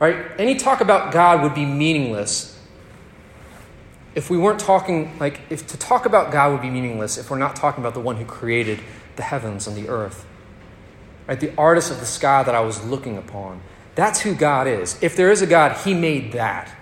Right? 0.00 0.16
Any 0.38 0.56
talk 0.56 0.80
about 0.80 1.12
God 1.12 1.42
would 1.42 1.54
be 1.54 1.64
meaningless 1.64 2.57
if 4.14 4.30
we 4.30 4.38
weren't 4.38 4.60
talking, 4.60 5.18
like, 5.18 5.40
if 5.50 5.66
to 5.68 5.76
talk 5.76 6.06
about 6.06 6.32
God 6.32 6.52
would 6.52 6.62
be 6.62 6.70
meaningless 6.70 7.18
if 7.18 7.30
we're 7.30 7.38
not 7.38 7.56
talking 7.56 7.82
about 7.82 7.94
the 7.94 8.00
one 8.00 8.16
who 8.16 8.24
created 8.24 8.80
the 9.16 9.22
heavens 9.22 9.66
and 9.66 9.76
the 9.76 9.88
earth, 9.88 10.26
right? 11.26 11.38
The 11.38 11.54
artist 11.56 11.90
of 11.90 12.00
the 12.00 12.06
sky 12.06 12.42
that 12.42 12.54
I 12.54 12.60
was 12.60 12.84
looking 12.84 13.16
upon. 13.16 13.60
That's 13.94 14.20
who 14.20 14.34
God 14.34 14.66
is. 14.66 14.96
If 15.02 15.16
there 15.16 15.30
is 15.30 15.42
a 15.42 15.46
God, 15.46 15.76
He 15.84 15.94
made 15.94 16.32
that, 16.32 16.74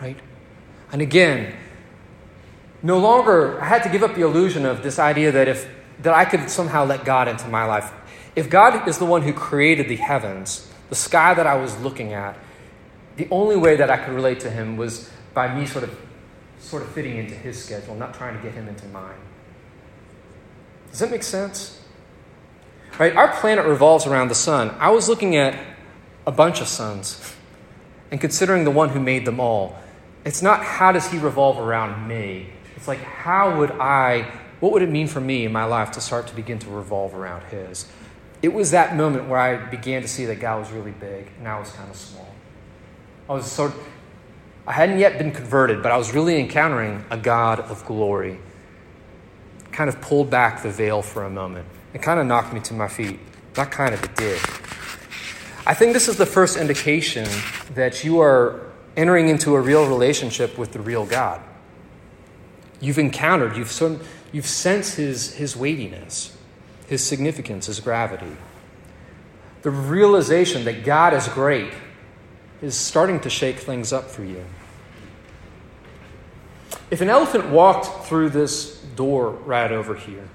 right? 0.00 0.18
And 0.92 1.02
again, 1.02 1.54
no 2.82 2.98
longer, 2.98 3.60
I 3.60 3.66
had 3.66 3.82
to 3.82 3.88
give 3.88 4.02
up 4.02 4.14
the 4.14 4.22
illusion 4.22 4.64
of 4.64 4.82
this 4.82 4.98
idea 4.98 5.32
that 5.32 5.48
if 5.48 5.68
that 6.02 6.14
I 6.14 6.24
could 6.24 6.50
somehow 6.50 6.84
let 6.84 7.04
God 7.04 7.28
into 7.28 7.48
my 7.48 7.64
life. 7.64 7.92
If 8.34 8.50
God 8.50 8.86
is 8.86 8.98
the 8.98 9.04
one 9.04 9.22
who 9.22 9.32
created 9.32 9.88
the 9.88 9.96
heavens, 9.96 10.70
the 10.88 10.94
sky 10.94 11.34
that 11.34 11.46
I 11.46 11.56
was 11.56 11.78
looking 11.80 12.12
at, 12.12 12.36
the 13.16 13.26
only 13.30 13.56
way 13.56 13.76
that 13.76 13.90
I 13.90 13.96
could 13.96 14.14
relate 14.14 14.40
to 14.40 14.50
Him 14.50 14.76
was 14.76 15.10
by 15.32 15.54
me 15.54 15.66
sort 15.66 15.84
of 15.84 15.98
sort 16.66 16.82
of 16.82 16.90
fitting 16.90 17.16
into 17.16 17.34
his 17.34 17.62
schedule, 17.62 17.94
not 17.94 18.14
trying 18.14 18.36
to 18.36 18.42
get 18.42 18.52
him 18.52 18.68
into 18.68 18.86
mine. 18.88 19.18
Does 20.90 20.98
that 20.98 21.10
make 21.10 21.22
sense? 21.22 21.80
Right? 22.98 23.14
Our 23.14 23.28
planet 23.28 23.66
revolves 23.66 24.06
around 24.06 24.28
the 24.28 24.34
sun. 24.34 24.74
I 24.78 24.90
was 24.90 25.08
looking 25.08 25.36
at 25.36 25.58
a 26.26 26.32
bunch 26.32 26.60
of 26.60 26.68
suns 26.68 27.34
and 28.10 28.20
considering 28.20 28.64
the 28.64 28.70
one 28.70 28.88
who 28.88 29.00
made 29.00 29.24
them 29.24 29.38
all. 29.38 29.78
It's 30.24 30.42
not 30.42 30.62
how 30.62 30.92
does 30.92 31.10
he 31.10 31.18
revolve 31.18 31.58
around 31.58 32.08
me? 32.08 32.48
It's 32.74 32.88
like 32.88 32.98
how 32.98 33.58
would 33.58 33.70
I 33.72 34.22
what 34.60 34.72
would 34.72 34.82
it 34.82 34.88
mean 34.88 35.06
for 35.06 35.20
me 35.20 35.44
in 35.44 35.52
my 35.52 35.64
life 35.64 35.92
to 35.92 36.00
start 36.00 36.26
to 36.28 36.34
begin 36.34 36.58
to 36.60 36.70
revolve 36.70 37.14
around 37.14 37.42
his? 37.44 37.86
It 38.42 38.52
was 38.52 38.70
that 38.70 38.96
moment 38.96 39.28
where 39.28 39.38
I 39.38 39.56
began 39.56 40.02
to 40.02 40.08
see 40.08 40.24
that 40.26 40.40
God 40.40 40.60
was 40.60 40.70
really 40.70 40.92
big 40.92 41.28
and 41.38 41.46
I 41.46 41.58
was 41.58 41.70
kind 41.72 41.90
of 41.90 41.96
small. 41.96 42.34
I 43.28 43.34
was 43.34 43.46
sort 43.46 43.72
of 43.72 43.86
I 44.66 44.72
hadn't 44.72 44.98
yet 44.98 45.16
been 45.16 45.30
converted, 45.30 45.82
but 45.82 45.92
I 45.92 45.96
was 45.96 46.12
really 46.12 46.40
encountering 46.40 47.04
a 47.10 47.16
God 47.16 47.60
of 47.60 47.84
glory. 47.86 48.38
Kind 49.70 49.88
of 49.88 50.00
pulled 50.00 50.28
back 50.28 50.62
the 50.62 50.70
veil 50.70 51.02
for 51.02 51.24
a 51.24 51.30
moment. 51.30 51.66
It 51.94 52.02
kind 52.02 52.18
of 52.18 52.26
knocked 52.26 52.52
me 52.52 52.60
to 52.60 52.74
my 52.74 52.88
feet. 52.88 53.20
Not 53.56 53.70
kind 53.70 53.94
of, 53.94 54.02
it 54.02 54.16
did. 54.16 54.40
I 55.64 55.74
think 55.74 55.92
this 55.92 56.08
is 56.08 56.16
the 56.16 56.26
first 56.26 56.56
indication 56.56 57.28
that 57.74 58.04
you 58.04 58.20
are 58.20 58.66
entering 58.96 59.28
into 59.28 59.54
a 59.54 59.60
real 59.60 59.86
relationship 59.86 60.58
with 60.58 60.72
the 60.72 60.80
real 60.80 61.06
God. 61.06 61.40
You've 62.80 62.98
encountered, 62.98 63.56
you've, 63.56 63.82
of, 63.82 64.06
you've 64.32 64.46
sensed 64.46 64.96
his, 64.96 65.32
his 65.34 65.56
weightiness, 65.56 66.36
his 66.86 67.04
significance, 67.04 67.66
his 67.66 67.80
gravity. 67.80 68.36
The 69.62 69.70
realization 69.70 70.64
that 70.64 70.84
God 70.84 71.14
is 71.14 71.28
great 71.28 71.72
is 72.62 72.76
starting 72.76 73.20
to 73.20 73.30
shake 73.30 73.56
things 73.56 73.92
up 73.92 74.10
for 74.10 74.24
you. 74.24 74.44
If 76.90 77.00
an 77.00 77.08
elephant 77.08 77.48
walked 77.48 78.06
through 78.06 78.30
this 78.30 78.76
door 78.94 79.30
right 79.30 79.72
over 79.72 79.94
here, 79.94 80.28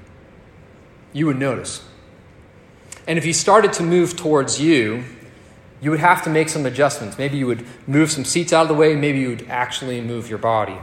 you 1.14 1.26
would 1.26 1.40
notice. 1.40 1.84
And 3.08 3.18
if 3.18 3.24
he 3.24 3.34
started 3.34 3.74
to 3.74 3.84
move 3.84 4.16
towards 4.16 4.60
you, 4.60 5.04
you 5.82 5.90
would 5.90 6.00
have 6.00 6.24
to 6.24 6.30
make 6.30 6.50
some 6.50 6.66
adjustments. 6.66 7.18
Maybe 7.18 7.38
you 7.38 7.48
would 7.48 7.66
move 7.88 8.12
some 8.12 8.24
seats 8.24 8.54
out 8.54 8.64
of 8.64 8.68
the 8.68 8.74
way, 8.74 8.96
maybe 8.96 9.20
you 9.20 9.30
would 9.30 9.48
actually 9.50 10.00
move 10.02 10.30
your 10.30 10.38
body. 10.38 10.78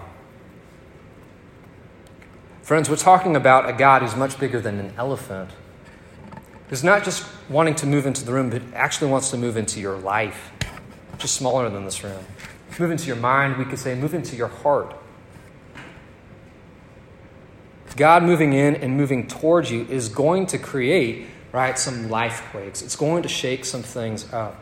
Friends, 2.62 2.90
we're 2.90 2.96
talking 2.96 3.36
about 3.36 3.68
a 3.68 3.72
God 3.72 4.02
who's 4.02 4.16
much 4.16 4.38
bigger 4.38 4.60
than 4.60 4.78
an 4.78 4.92
elephant. 4.98 5.50
Who's 6.68 6.84
not 6.84 7.04
just 7.04 7.26
wanting 7.48 7.74
to 7.76 7.86
move 7.86 8.04
into 8.04 8.24
the 8.24 8.32
room, 8.32 8.50
but 8.50 8.60
actually 8.74 9.10
wants 9.10 9.30
to 9.30 9.38
move 9.38 9.56
into 9.56 9.80
your 9.80 9.96
life, 9.96 10.50
just 11.16 11.34
smaller 11.34 11.70
than 11.70 11.84
this 11.84 12.04
room. 12.04 12.22
Move 12.78 12.90
into 12.90 13.06
your 13.06 13.16
mind, 13.16 13.56
we 13.56 13.64
could 13.64 13.78
say, 13.78 13.94
move 13.94 14.12
into 14.12 14.36
your 14.36 14.48
heart. 14.48 14.94
God 17.98 18.22
moving 18.22 18.52
in 18.52 18.76
and 18.76 18.96
moving 18.96 19.26
towards 19.26 19.72
you 19.72 19.84
is 19.90 20.08
going 20.08 20.46
to 20.46 20.58
create, 20.58 21.26
right, 21.52 21.76
some 21.76 22.08
life 22.08 22.46
quakes. 22.52 22.80
It's 22.80 22.94
going 22.94 23.24
to 23.24 23.28
shake 23.28 23.64
some 23.64 23.82
things 23.82 24.32
up. 24.32 24.56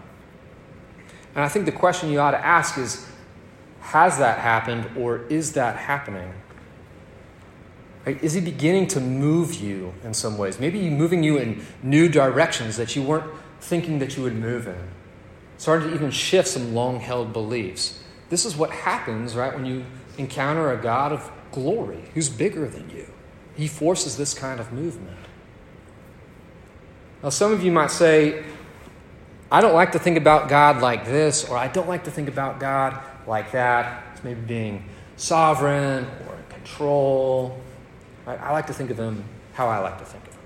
And 1.34 1.44
I 1.44 1.48
think 1.48 1.66
the 1.66 1.72
question 1.72 2.10
you 2.10 2.18
ought 2.18 2.30
to 2.30 2.44
ask 2.44 2.78
is 2.78 3.06
has 3.80 4.18
that 4.18 4.38
happened 4.38 4.88
or 4.96 5.26
is 5.28 5.52
that 5.52 5.76
happening? 5.76 6.32
Right? 8.06 8.22
Is 8.24 8.32
he 8.32 8.40
beginning 8.40 8.86
to 8.88 9.00
move 9.00 9.54
you 9.54 9.92
in 10.02 10.14
some 10.14 10.38
ways? 10.38 10.58
Maybe 10.58 10.88
moving 10.88 11.22
you 11.22 11.36
in 11.36 11.64
new 11.82 12.08
directions 12.08 12.78
that 12.78 12.96
you 12.96 13.02
weren't 13.02 13.30
thinking 13.60 13.98
that 13.98 14.16
you 14.16 14.22
would 14.22 14.34
move 14.34 14.66
in. 14.66 14.88
Starting 15.58 15.90
to 15.90 15.94
even 15.94 16.10
shift 16.10 16.48
some 16.48 16.74
long 16.74 17.00
held 17.00 17.34
beliefs. 17.34 18.02
This 18.30 18.46
is 18.46 18.56
what 18.56 18.70
happens, 18.70 19.36
right, 19.36 19.54
when 19.54 19.66
you 19.66 19.84
encounter 20.16 20.72
a 20.72 20.80
God 20.80 21.12
of 21.12 21.30
glory 21.52 22.02
who's 22.14 22.30
bigger 22.30 22.66
than 22.66 22.88
you. 22.88 23.06
He 23.56 23.68
forces 23.68 24.16
this 24.16 24.34
kind 24.34 24.60
of 24.60 24.72
movement. 24.72 25.16
Now, 27.22 27.30
some 27.30 27.52
of 27.52 27.64
you 27.64 27.72
might 27.72 27.90
say, 27.90 28.44
I 29.50 29.60
don't 29.60 29.74
like 29.74 29.92
to 29.92 29.98
think 29.98 30.18
about 30.18 30.48
God 30.48 30.82
like 30.82 31.06
this, 31.06 31.48
or 31.48 31.56
I 31.56 31.68
don't 31.68 31.88
like 31.88 32.04
to 32.04 32.10
think 32.10 32.28
about 32.28 32.60
God 32.60 33.00
like 33.26 33.52
that. 33.52 34.04
It's 34.12 34.24
maybe 34.24 34.40
being 34.40 34.84
sovereign 35.16 36.04
or 36.28 36.36
in 36.36 36.44
control. 36.50 37.58
Right? 38.26 38.40
I 38.40 38.52
like 38.52 38.66
to 38.66 38.74
think 38.74 38.90
of 38.90 38.98
him 38.98 39.24
how 39.54 39.68
I 39.68 39.78
like 39.78 39.98
to 39.98 40.04
think 40.04 40.22
of 40.26 40.32
him. 40.34 40.40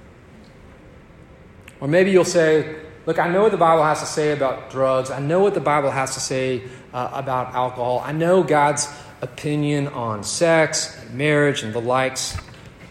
Or 1.80 1.88
maybe 1.88 2.10
you'll 2.10 2.24
say, 2.24 2.76
Look, 3.06 3.18
I 3.18 3.28
know 3.28 3.42
what 3.42 3.50
the 3.50 3.58
Bible 3.58 3.82
has 3.82 4.00
to 4.00 4.06
say 4.06 4.32
about 4.32 4.70
drugs. 4.70 5.10
I 5.10 5.20
know 5.20 5.40
what 5.40 5.54
the 5.54 5.60
Bible 5.60 5.90
has 5.90 6.14
to 6.14 6.20
say 6.20 6.62
uh, 6.92 7.10
about 7.12 7.54
alcohol. 7.54 8.02
I 8.04 8.12
know 8.12 8.42
God's 8.42 8.88
opinion 9.22 9.88
on 9.88 10.22
sex, 10.22 10.96
and 11.00 11.14
marriage, 11.14 11.62
and 11.62 11.72
the 11.72 11.80
likes, 11.80 12.36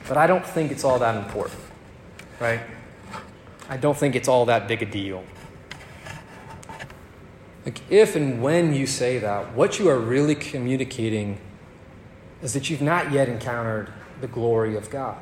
but 0.10 0.18
I 0.18 0.25
don't 0.25 0.46
think 0.46 0.72
it's 0.72 0.84
all 0.84 0.98
that 1.00 1.16
important, 1.16 1.62
right? 2.39 2.62
I 3.70 3.78
don't 3.78 3.96
think 3.96 4.16
it's 4.16 4.28
all 4.28 4.48
that 4.48 4.68
big 4.68 4.82
a 4.82 4.86
deal. 4.88 5.24
Like, 7.63 7.80
if 7.92 8.16
and 8.16 8.42
when 8.42 8.74
you 8.74 8.88
say 8.88 9.20
that, 9.20 9.54
what 9.54 9.78
you 9.78 9.88
are 9.88 10.00
really 10.00 10.34
communicating 10.34 11.39
is 12.42 12.54
that 12.54 12.72
you've 12.72 12.82
not 12.82 13.12
yet 13.12 13.30
encountered 13.30 13.94
the 14.20 14.25
glory 14.28 14.75
of 14.75 14.89
God. 14.89 15.22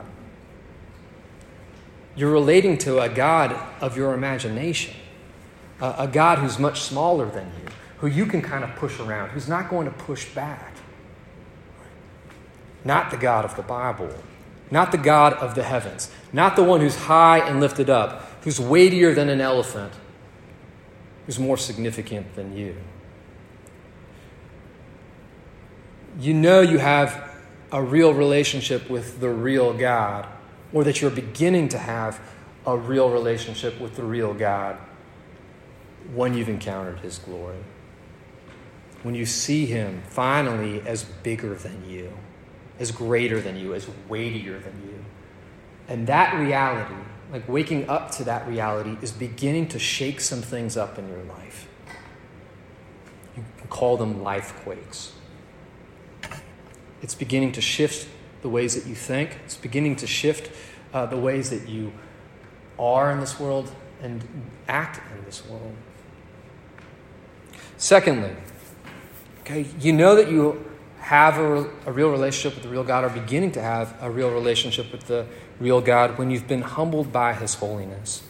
You're 2.16 2.32
relating 2.32 2.78
to 2.80 3.02
a 3.02 3.10
God 3.10 3.60
of 3.82 3.98
your 3.98 4.14
imagination, 4.14 4.96
a, 5.82 5.96
a 6.00 6.08
God 6.08 6.40
who's 6.40 6.58
much 6.58 6.80
smaller 6.80 7.30
than 7.30 7.52
you, 7.62 7.70
who 7.98 8.08
you 8.08 8.26
can 8.26 8.42
kind 8.42 8.64
of 8.64 8.74
push 8.78 9.02
around, 9.02 9.32
who's 9.32 9.50
not 9.50 9.70
going 9.70 9.86
to 9.86 9.94
push 9.94 10.34
back. 10.34 10.76
Not 12.86 13.12
the 13.12 13.18
God 13.18 13.44
of 13.44 13.58
the 13.58 13.64
Bible, 13.64 14.16
not 14.70 14.92
the 14.92 14.98
God 14.98 15.34
of 15.34 15.56
the 15.56 15.64
heavens, 15.64 16.12
not 16.34 16.56
the 16.56 16.64
one 16.64 16.82
who's 16.82 16.96
high 16.96 17.40
and 17.40 17.60
lifted 17.60 17.90
up, 17.90 18.24
who's 18.44 18.60
weightier 18.60 19.14
than 19.14 19.30
an 19.30 19.42
elephant 19.42 19.94
who's 21.28 21.38
more 21.38 21.58
significant 21.58 22.36
than 22.36 22.56
you. 22.56 22.76
You 26.20 26.34
know 26.34 26.62
you 26.62 26.80
have 26.80 27.36
a 27.72 27.84
real 27.84 28.14
relationship 28.14 28.90
with 28.90 29.20
the 29.20 29.30
real 29.30 29.74
God, 29.74 30.26
or 30.74 30.86
that 30.86 31.02
you're 31.02 31.12
beginning 31.12 31.70
to 31.70 31.78
have 31.78 32.20
a 32.66 32.76
real 32.76 33.10
relationship 33.10 33.80
with 33.80 33.98
the 33.98 34.04
real 34.04 34.34
God 34.34 34.78
when 36.14 36.34
you've 36.34 36.50
encountered 36.50 37.00
His 37.00 37.20
glory. 37.20 37.64
When 39.04 39.16
you 39.16 39.26
see 39.26 39.66
Him 39.66 40.02
finally 40.08 40.82
as 40.86 41.04
bigger 41.04 41.56
than 41.56 41.88
you, 41.90 42.12
as 42.80 42.92
greater 42.92 43.42
than 43.42 43.58
you, 43.58 43.74
as 43.74 43.88
weightier 44.08 44.60
than 44.60 44.82
you. 44.88 45.04
And 45.88 46.08
that 46.08 46.36
reality 46.36 46.96
like 47.32 47.48
waking 47.48 47.90
up 47.90 48.12
to 48.12 48.24
that 48.24 48.48
reality 48.48 48.98
is 49.02 49.12
beginning 49.12 49.68
to 49.70 49.80
shake 49.80 50.22
some 50.22 50.42
things 50.42 50.78
up 50.78 50.98
in 50.98 51.10
your 51.10 51.24
life. 51.24 51.68
You 53.36 53.44
can 53.58 53.68
call 53.68 53.98
them 53.98 54.24
life 54.24 54.56
quakes. 54.64 55.14
It's 57.02 57.16
beginning 57.16 57.52
to 57.54 57.62
shift 57.62 58.08
the 58.42 58.50
ways 58.50 58.76
that 58.76 58.88
you 58.88 58.96
think, 58.96 59.38
it's 59.46 59.58
beginning 59.58 59.98
to 59.98 60.08
shift 60.08 60.52
uh, 60.94 61.06
the 61.06 61.18
ways 61.18 61.50
that 61.50 61.68
you 61.68 61.92
are 62.80 63.12
in 63.12 63.20
this 63.20 63.40
world 63.40 63.72
and 64.02 64.24
act 64.68 65.02
in 65.16 65.26
this 65.26 65.46
world. 65.46 65.76
Secondly, 67.78 68.36
okay, 69.42 69.66
you 69.80 69.92
know 69.94 70.16
that 70.16 70.32
you 70.32 70.66
have 71.00 71.38
a, 71.38 71.70
a 71.86 71.92
real 71.92 72.12
relationship 72.12 72.56
with 72.56 72.64
the 72.64 72.70
real 72.70 72.84
God, 72.84 73.04
or 73.04 73.10
beginning 73.10 73.52
to 73.54 73.62
have 73.62 73.96
a 74.02 74.10
real 74.10 74.32
relationship 74.32 74.92
with 74.92 75.08
the 75.08 75.26
real 75.60 75.82
God 75.82 76.18
when 76.18 76.32
you've 76.32 76.48
been 76.48 76.62
humbled 76.62 77.12
by 77.12 77.34
His 77.34 77.56
holiness. 77.56 78.24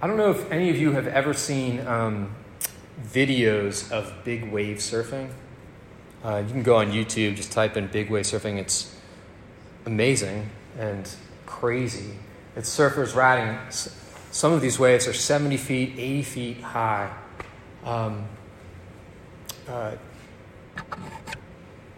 I 0.00 0.08
don't 0.08 0.16
know 0.16 0.30
if 0.30 0.50
any 0.50 0.68
of 0.68 0.76
you 0.76 0.92
have 0.92 1.06
ever 1.06 1.32
seen 1.32 1.86
um, 1.86 2.34
videos 3.04 3.90
of 3.92 4.12
big 4.24 4.50
wave 4.50 4.78
surfing. 4.78 5.30
Uh, 6.24 6.42
you 6.46 6.52
can 6.52 6.62
go 6.62 6.76
on 6.76 6.90
YouTube, 6.90 7.36
just 7.36 7.52
type 7.52 7.76
in 7.76 7.86
big 7.86 8.10
wave 8.10 8.24
surfing. 8.24 8.58
It's 8.58 8.96
amazing 9.86 10.50
and 10.78 11.08
crazy. 11.46 12.14
It's 12.56 12.68
surfers 12.76 13.14
riding. 13.14 13.58
Some 14.30 14.52
of 14.52 14.60
these 14.60 14.78
waves 14.78 15.06
are 15.06 15.12
70 15.12 15.56
feet, 15.56 15.94
80 15.96 16.22
feet 16.22 16.60
high. 16.60 17.12
Um, 17.84 18.26
uh, 19.68 19.92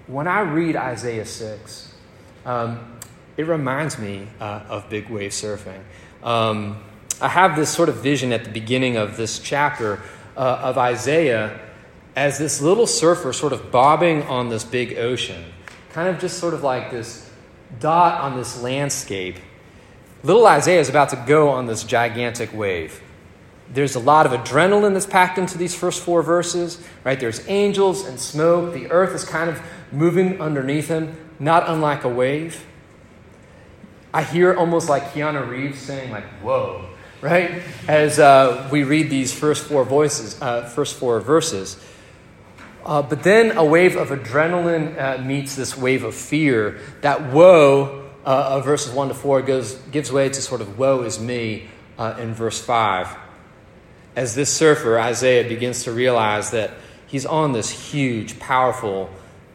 when 0.07 0.29
I 0.29 0.41
read 0.41 0.77
Isaiah 0.77 1.25
6, 1.25 1.95
um, 2.45 2.99
it 3.37 3.47
reminds 3.47 3.99
me 3.99 4.29
uh, 4.41 4.61
of 4.69 4.89
big 4.89 5.09
wave 5.09 5.33
surfing. 5.33 5.81
Um, 6.23 6.83
I 7.21 7.29
have 7.29 7.57
this 7.57 7.71
sort 7.71 7.89
of 7.89 7.97
vision 7.97 8.33
at 8.33 8.45
the 8.45 8.51
beginning 8.51 8.97
of 8.97 9.17
this 9.17 9.39
chapter 9.39 10.01
uh, 10.37 10.61
of 10.63 10.79
Isaiah 10.79 11.61
as 12.17 12.39
this 12.39 12.61
little 12.61 12.87
surfer 12.87 13.33
sort 13.33 13.53
of 13.53 13.71
bobbing 13.71 14.23
on 14.25 14.49
this 14.49 14.65
big 14.65 14.99
ocean, 14.99 15.45
kind 15.93 16.09
of 16.09 16.21
just 16.21 16.39
sort 16.39 16.55
of 16.55 16.63
like 16.63 16.91
this 16.91 17.31
dot 17.81 18.21
on 18.21 18.37
this 18.37 18.63
landscape. 18.63 19.37
Little 20.23 20.47
Isaiah 20.47 20.81
is 20.81 20.89
about 20.89 21.09
to 21.11 21.25
go 21.27 21.51
on 21.51 21.67
this 21.67 21.83
gigantic 21.83 22.53
wave. 22.55 23.01
There's 23.73 23.95
a 23.95 24.01
lot 24.01 24.27
of 24.27 24.33
adrenaline 24.33 24.93
that's 24.93 25.07
packed 25.07 25.39
into 25.39 25.59
these 25.59 25.75
first 25.75 26.03
four 26.03 26.23
verses, 26.23 26.83
right? 27.03 27.19
There's 27.19 27.47
angels 27.49 28.07
and 28.07 28.21
smoke. 28.21 28.75
The 28.75 28.91
earth 28.91 29.15
is 29.15 29.25
kind 29.25 29.51
of 29.51 29.61
moving 29.91 30.41
underneath 30.41 30.89
him 30.89 31.17
not 31.39 31.69
unlike 31.69 32.05
a 32.05 32.09
wave. 32.09 32.65
I 34.13 34.23
hear 34.23 34.55
almost 34.55 34.89
like 34.89 35.13
Keanu 35.13 35.49
Reeves 35.49 35.81
saying, 35.81 36.11
like, 36.11 36.25
whoa, 36.41 36.89
right? 37.21 37.63
As 37.89 38.19
uh, 38.19 38.69
we 38.71 38.85
read 38.85 39.11
these 39.11 39.33
first 39.33 39.67
four 39.67 39.85
voices, 39.85 40.41
uh, 40.41 40.69
first 40.69 40.97
four 40.97 41.21
verses. 41.21 41.77
Uh, 42.85 43.03
but 43.03 43.23
then 43.23 43.57
a 43.57 43.65
wave 43.65 43.97
of 43.97 44.09
adrenaline 44.09 44.99
uh, 44.99 45.23
meets 45.23 45.57
this 45.57 45.77
wave 45.77 46.05
of 46.05 46.15
fear. 46.15 46.79
That 47.01 47.33
woe 47.33 48.09
uh, 48.25 48.57
of 48.57 48.65
verses 48.65 48.93
1 48.93 49.09
to 49.09 49.15
4 49.15 49.43
goes, 49.43 49.75
gives 49.91 50.13
way 50.13 50.29
to 50.29 50.41
sort 50.41 50.61
of 50.61 50.79
woe 50.79 51.03
is 51.03 51.19
me 51.19 51.69
uh, 51.99 52.15
in 52.19 52.35
verse 52.35 52.61
5. 52.61 53.24
As 54.17 54.35
this 54.35 54.53
surfer, 54.53 54.99
Isaiah, 54.99 55.49
begins 55.49 55.85
to 55.85 55.93
realize 55.93 56.51
that 56.53 56.73
he's 57.07 57.27
on 57.27 57.53
this 57.53 57.71
huge, 57.71 58.39
powerful, 58.39 59.11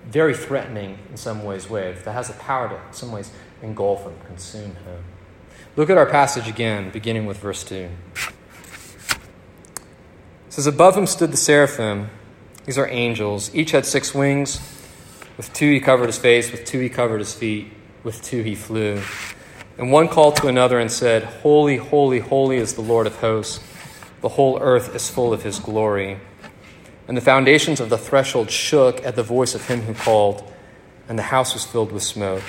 very 0.05 0.35
threatening 0.35 0.99
in 1.09 1.17
some 1.17 1.43
ways 1.43 1.69
wave 1.69 2.03
that 2.03 2.11
has 2.11 2.27
the 2.27 2.33
power 2.35 2.69
to, 2.69 2.75
in 2.75 2.93
some 2.93 3.11
ways, 3.11 3.31
engulf 3.61 4.05
and 4.05 4.25
consume 4.25 4.75
him. 4.75 5.03
Look 5.75 5.89
at 5.89 5.97
our 5.97 6.05
passage 6.05 6.47
again, 6.47 6.89
beginning 6.89 7.25
with 7.25 7.37
verse 7.37 7.63
2. 7.63 7.89
It 8.15 8.33
says, 10.49 10.67
Above 10.67 10.97
him 10.97 11.07
stood 11.07 11.31
the 11.31 11.37
seraphim. 11.37 12.09
These 12.65 12.77
are 12.77 12.87
angels. 12.87 13.53
Each 13.55 13.71
had 13.71 13.85
six 13.85 14.13
wings. 14.13 14.59
With 15.37 15.53
two 15.53 15.71
he 15.71 15.79
covered 15.79 16.07
his 16.07 16.17
face, 16.17 16.51
with 16.51 16.65
two 16.65 16.81
he 16.81 16.89
covered 16.89 17.19
his 17.19 17.33
feet, 17.33 17.71
with 18.03 18.21
two 18.21 18.43
he 18.43 18.55
flew. 18.55 19.01
And 19.77 19.89
one 19.89 20.09
called 20.09 20.35
to 20.37 20.47
another 20.47 20.79
and 20.79 20.91
said, 20.91 21.23
Holy, 21.23 21.77
holy, 21.77 22.19
holy 22.19 22.57
is 22.57 22.73
the 22.73 22.81
Lord 22.81 23.07
of 23.07 23.15
hosts. 23.15 23.63
The 24.21 24.29
whole 24.29 24.59
earth 24.59 24.95
is 24.95 25.09
full 25.09 25.33
of 25.33 25.43
his 25.43 25.59
glory. 25.59 26.19
And 27.07 27.15
the 27.15 27.21
foundations 27.21 27.79
of 27.79 27.89
the 27.89 27.97
threshold 27.97 28.51
shook 28.51 29.03
at 29.05 29.15
the 29.15 29.23
voice 29.23 29.55
of 29.55 29.67
him 29.67 29.81
who 29.81 29.93
called, 29.93 30.43
and 31.07 31.17
the 31.17 31.23
house 31.23 31.53
was 31.53 31.65
filled 31.65 31.91
with 31.91 32.03
smoke. 32.03 32.43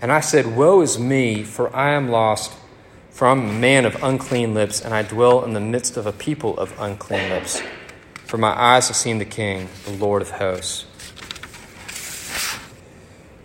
And 0.00 0.10
I 0.10 0.20
said, 0.20 0.56
Woe 0.56 0.80
is 0.80 0.98
me, 0.98 1.42
for 1.42 1.74
I 1.74 1.90
am 1.90 2.08
lost, 2.08 2.52
for 3.10 3.28
I'm 3.28 3.40
a 3.40 3.52
man 3.52 3.84
of 3.84 4.02
unclean 4.02 4.54
lips, 4.54 4.80
and 4.80 4.94
I 4.94 5.02
dwell 5.02 5.44
in 5.44 5.52
the 5.52 5.60
midst 5.60 5.96
of 5.96 6.06
a 6.06 6.12
people 6.12 6.58
of 6.58 6.74
unclean 6.80 7.28
lips. 7.30 7.62
For 8.24 8.38
my 8.38 8.58
eyes 8.58 8.88
have 8.88 8.96
seen 8.96 9.18
the 9.18 9.26
King, 9.26 9.68
the 9.84 9.92
Lord 9.92 10.22
of 10.22 10.30
hosts. 10.30 10.86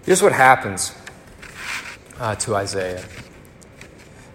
Here's 0.05 0.23
what 0.23 0.31
happens 0.31 0.95
uh, 2.19 2.35
to 2.35 2.55
Isaiah. 2.55 3.03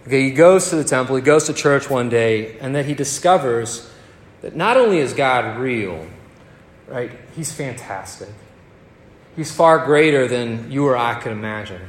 Okay, 0.07 0.25
he 0.25 0.31
goes 0.33 0.69
to 0.71 0.77
the 0.77 0.85
temple, 0.85 1.17
he 1.17 1.23
goes 1.23 1.47
to 1.47 1.53
church 1.53 1.89
one 1.89 2.09
day, 2.09 2.59
and 2.59 2.75
then 2.75 2.85
he 2.85 2.95
discovers 2.95 3.89
that 4.41 4.57
not 4.57 4.77
only 4.77 4.99
is 4.99 5.13
God 5.13 5.61
real, 5.61 6.07
right, 6.89 7.13
he's 7.37 7.53
fantastic. 7.53 8.29
He's 9.37 9.53
far 9.53 9.85
greater 9.85 10.27
than 10.27 10.71
you 10.71 10.87
or 10.87 10.97
I 10.97 11.15
could 11.15 11.33
imagine. 11.33 11.81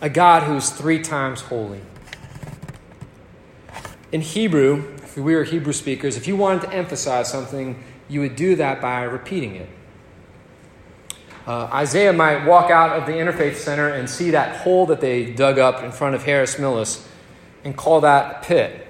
A 0.00 0.08
God 0.08 0.44
who's 0.44 0.70
three 0.70 1.02
times 1.02 1.40
holy. 1.40 1.80
In 4.12 4.20
Hebrew, 4.20 4.94
if 5.02 5.16
we 5.16 5.34
were 5.34 5.42
Hebrew 5.42 5.72
speakers, 5.72 6.16
if 6.16 6.28
you 6.28 6.36
wanted 6.36 6.62
to 6.62 6.72
emphasize 6.72 7.28
something, 7.28 7.82
you 8.08 8.20
would 8.20 8.36
do 8.36 8.54
that 8.56 8.80
by 8.80 9.02
repeating 9.02 9.56
it. 9.56 9.68
Uh, 11.48 11.66
Isaiah 11.72 12.12
might 12.12 12.44
walk 12.44 12.70
out 12.70 12.98
of 12.98 13.06
the 13.06 13.12
Interfaith 13.12 13.54
Center 13.54 13.88
and 13.88 14.10
see 14.10 14.32
that 14.32 14.58
hole 14.58 14.84
that 14.84 15.00
they 15.00 15.32
dug 15.32 15.58
up 15.58 15.82
in 15.82 15.90
front 15.90 16.14
of 16.14 16.22
Harris 16.22 16.56
Millis 16.56 17.06
and 17.64 17.74
call 17.74 18.02
that 18.02 18.36
a 18.36 18.46
pit. 18.46 18.86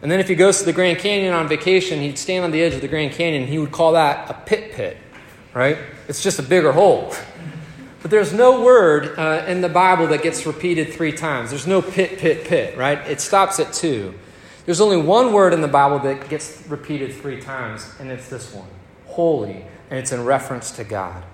And 0.00 0.10
then 0.10 0.18
if 0.18 0.26
he 0.26 0.36
goes 0.36 0.60
to 0.60 0.64
the 0.64 0.72
Grand 0.72 1.00
Canyon 1.00 1.34
on 1.34 1.48
vacation, 1.48 2.00
he'd 2.00 2.16
stand 2.16 2.46
on 2.46 2.50
the 2.50 2.62
edge 2.62 2.72
of 2.72 2.80
the 2.80 2.88
Grand 2.88 3.12
Canyon 3.12 3.42
and 3.42 3.52
he 3.52 3.58
would 3.58 3.72
call 3.72 3.92
that 3.92 4.30
a 4.30 4.32
pit 4.32 4.72
pit, 4.72 4.96
right? 5.52 5.76
It's 6.08 6.22
just 6.22 6.38
a 6.38 6.42
bigger 6.42 6.72
hole. 6.72 7.12
But 8.02 8.12
there's 8.12 8.32
no 8.32 8.62
word 8.62 9.18
uh, 9.18 9.46
in 9.48 9.62
the 9.62 9.68
Bible 9.68 10.06
that 10.08 10.22
gets 10.22 10.46
repeated 10.46 10.92
three 10.92 11.10
times. 11.10 11.50
There's 11.50 11.66
no 11.66 11.82
pit, 11.82 12.18
pit, 12.18 12.44
pit, 12.44 12.78
right? 12.78 12.98
It 12.98 13.20
stops 13.20 13.58
at 13.58 13.72
two. 13.72 14.14
There's 14.64 14.80
only 14.80 14.96
one 14.96 15.32
word 15.32 15.52
in 15.52 15.60
the 15.60 15.66
Bible 15.66 15.98
that 16.00 16.28
gets 16.28 16.62
repeated 16.68 17.12
three 17.14 17.40
times, 17.40 17.92
and 17.98 18.08
it's 18.08 18.28
this 18.28 18.54
one 18.54 18.68
holy, 19.06 19.64
and 19.90 19.98
it's 19.98 20.12
in 20.12 20.24
reference 20.24 20.70
to 20.72 20.84
God. 20.84 21.24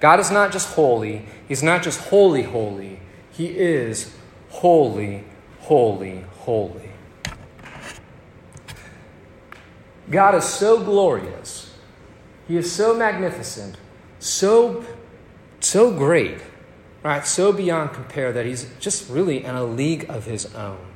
God 0.00 0.20
is 0.20 0.30
not 0.30 0.52
just 0.52 0.74
holy, 0.74 1.26
He's 1.48 1.62
not 1.62 1.82
just 1.82 2.00
holy, 2.00 2.42
holy. 2.42 3.00
He 3.30 3.46
is 3.46 4.14
holy, 4.50 5.24
holy, 5.60 6.24
holy. 6.38 6.90
God 10.08 10.34
is 10.34 10.44
so 10.44 10.82
glorious 10.82 11.74
He 12.46 12.56
is 12.56 12.70
so 12.70 12.96
magnificent, 12.96 13.76
so, 14.18 14.84
so 15.60 15.92
great, 15.92 16.38
right? 17.02 17.26
So 17.26 17.52
beyond 17.52 17.92
compare 17.92 18.32
that 18.32 18.46
he's 18.46 18.70
just 18.78 19.10
really 19.10 19.44
in 19.44 19.54
a 19.54 19.64
league 19.64 20.06
of 20.08 20.24
his 20.24 20.54
own. 20.54 20.86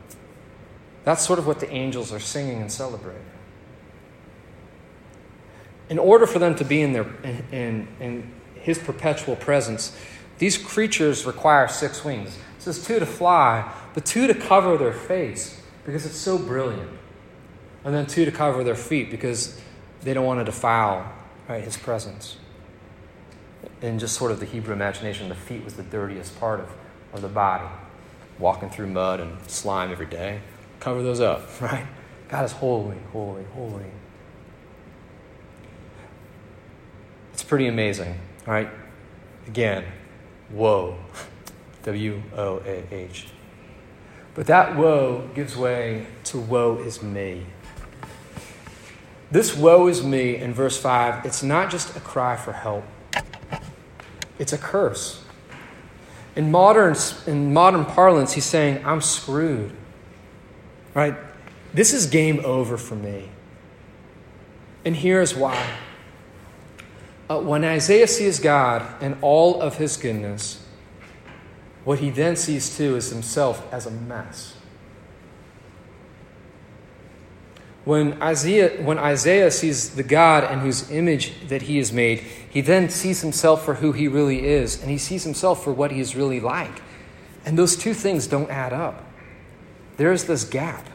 That's 1.04 1.26
sort 1.26 1.38
of 1.38 1.46
what 1.46 1.60
the 1.60 1.70
angels 1.70 2.12
are 2.12 2.20
singing 2.20 2.60
and 2.60 2.70
celebrating. 2.70 3.22
In 5.88 5.98
order 5.98 6.26
for 6.26 6.38
them 6.38 6.54
to 6.54 6.64
be 6.64 6.82
in, 6.82 6.92
their, 6.92 7.06
in, 7.24 7.44
in, 7.50 7.88
in 7.98 8.32
his 8.60 8.78
perpetual 8.78 9.36
presence, 9.36 9.96
these 10.38 10.56
creatures 10.56 11.26
require 11.26 11.68
six 11.68 12.04
wings. 12.04 12.36
It 12.58 12.62
says 12.62 12.84
two 12.84 12.98
to 12.98 13.06
fly, 13.06 13.70
but 13.94 14.06
two 14.06 14.26
to 14.26 14.34
cover 14.34 14.76
their 14.76 14.92
face 14.92 15.60
because 15.84 16.06
it's 16.06 16.16
so 16.16 16.38
brilliant. 16.38 16.90
And 17.84 17.94
then 17.94 18.06
two 18.06 18.24
to 18.24 18.30
cover 18.30 18.62
their 18.62 18.74
feet 18.74 19.10
because 19.10 19.60
they 20.02 20.14
don't 20.14 20.26
want 20.26 20.40
to 20.40 20.44
defile 20.44 21.10
right, 21.48 21.64
his 21.64 21.76
presence. 21.76 22.36
In 23.82 23.98
just 23.98 24.16
sort 24.16 24.30
of 24.30 24.40
the 24.40 24.46
Hebrew 24.46 24.72
imagination, 24.72 25.28
the 25.28 25.34
feet 25.34 25.64
was 25.64 25.74
the 25.74 25.82
dirtiest 25.82 26.38
part 26.38 26.60
of, 26.60 26.70
of 27.12 27.22
the 27.22 27.28
body. 27.28 27.68
Walking 28.38 28.70
through 28.70 28.86
mud 28.88 29.20
and 29.20 29.38
slime 29.50 29.90
every 29.90 30.06
day. 30.06 30.40
Cover 30.78 31.02
those 31.02 31.20
up, 31.20 31.48
right? 31.60 31.86
God 32.28 32.44
is 32.44 32.52
holy, 32.52 32.98
holy, 33.12 33.44
holy. 33.54 33.90
It's 37.32 37.42
pretty 37.42 37.66
amazing, 37.66 38.18
right? 38.50 38.68
Again, 39.46 39.84
woe. 40.50 40.98
W 41.84 42.22
O 42.36 42.60
A 42.66 42.84
H. 42.92 43.28
But 44.34 44.46
that 44.48 44.76
woe 44.76 45.30
gives 45.34 45.56
way 45.56 46.06
to 46.24 46.38
woe 46.38 46.76
is 46.78 47.02
me. 47.02 47.46
This 49.30 49.56
woe 49.56 49.86
is 49.86 50.02
me 50.02 50.36
in 50.36 50.52
verse 50.52 50.76
5, 50.76 51.24
it's 51.24 51.42
not 51.42 51.70
just 51.70 51.96
a 51.96 52.00
cry 52.00 52.36
for 52.36 52.52
help, 52.52 52.84
it's 54.38 54.52
a 54.52 54.58
curse. 54.58 55.22
In 56.34 56.50
modern, 56.50 56.96
in 57.26 57.52
modern 57.52 57.84
parlance, 57.84 58.32
he's 58.32 58.44
saying, 58.44 58.84
I'm 58.84 59.00
screwed. 59.00 59.72
Right? 60.92 61.14
This 61.72 61.92
is 61.92 62.06
game 62.06 62.40
over 62.44 62.76
for 62.76 62.96
me. 62.96 63.28
And 64.84 64.96
here's 64.96 65.34
why. 65.34 65.64
Uh, 67.30 67.38
when 67.38 67.64
Isaiah 67.64 68.08
sees 68.08 68.40
God 68.40 68.84
and 69.00 69.16
all 69.22 69.62
of 69.62 69.76
his 69.76 69.96
goodness, 69.96 70.66
what 71.84 72.00
he 72.00 72.10
then 72.10 72.34
sees 72.34 72.76
too 72.76 72.96
is 72.96 73.10
himself 73.10 73.72
as 73.72 73.86
a 73.86 73.90
mess. 73.92 74.56
When 77.84 78.20
Isaiah, 78.20 78.82
when 78.82 78.98
Isaiah 78.98 79.52
sees 79.52 79.90
the 79.90 80.02
God 80.02 80.50
in 80.52 80.58
whose 80.58 80.90
image 80.90 81.48
that 81.48 81.62
he 81.62 81.78
is 81.78 81.92
made, 81.92 82.18
he 82.18 82.60
then 82.60 82.90
sees 82.90 83.22
himself 83.22 83.64
for 83.64 83.74
who 83.74 83.92
he 83.92 84.08
really 84.08 84.46
is, 84.46 84.80
and 84.80 84.90
he 84.90 84.98
sees 84.98 85.22
himself 85.22 85.62
for 85.62 85.72
what 85.72 85.92
he 85.92 86.00
is 86.00 86.16
really 86.16 86.40
like. 86.40 86.82
And 87.46 87.56
those 87.56 87.76
two 87.76 87.94
things 87.94 88.26
don't 88.26 88.50
add 88.50 88.72
up. 88.72 89.04
There's 89.98 90.24
this 90.24 90.44
gap. 90.44 90.88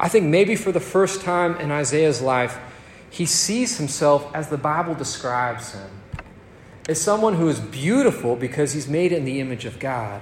I 0.00 0.08
think 0.08 0.26
maybe 0.26 0.56
for 0.56 0.72
the 0.72 0.80
first 0.80 1.22
time 1.22 1.56
in 1.58 1.70
Isaiah's 1.70 2.20
life, 2.20 2.58
he 3.14 3.26
sees 3.26 3.78
himself 3.78 4.28
as 4.34 4.48
the 4.48 4.58
Bible 4.58 4.92
describes 4.92 5.72
him 5.72 5.88
as 6.88 7.00
someone 7.00 7.34
who 7.34 7.48
is 7.48 7.60
beautiful 7.60 8.34
because 8.34 8.72
he's 8.72 8.88
made 8.88 9.12
in 9.12 9.24
the 9.24 9.38
image 9.38 9.64
of 9.66 9.78
God, 9.78 10.20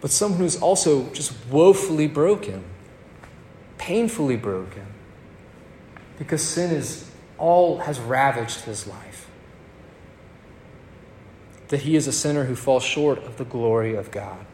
but 0.00 0.10
someone 0.10 0.40
who's 0.40 0.58
also 0.58 1.10
just 1.10 1.34
woefully 1.50 2.06
broken, 2.06 2.64
painfully 3.76 4.36
broken, 4.36 4.86
because 6.16 6.42
sin 6.42 6.74
is 6.74 7.10
all 7.36 7.80
has 7.80 8.00
ravaged 8.00 8.62
his 8.62 8.86
life. 8.86 9.28
That 11.68 11.82
he 11.82 11.94
is 11.94 12.06
a 12.06 12.12
sinner 12.12 12.44
who 12.44 12.56
falls 12.56 12.84
short 12.84 13.18
of 13.18 13.36
the 13.36 13.44
glory 13.44 13.94
of 13.96 14.10
God. 14.10 14.46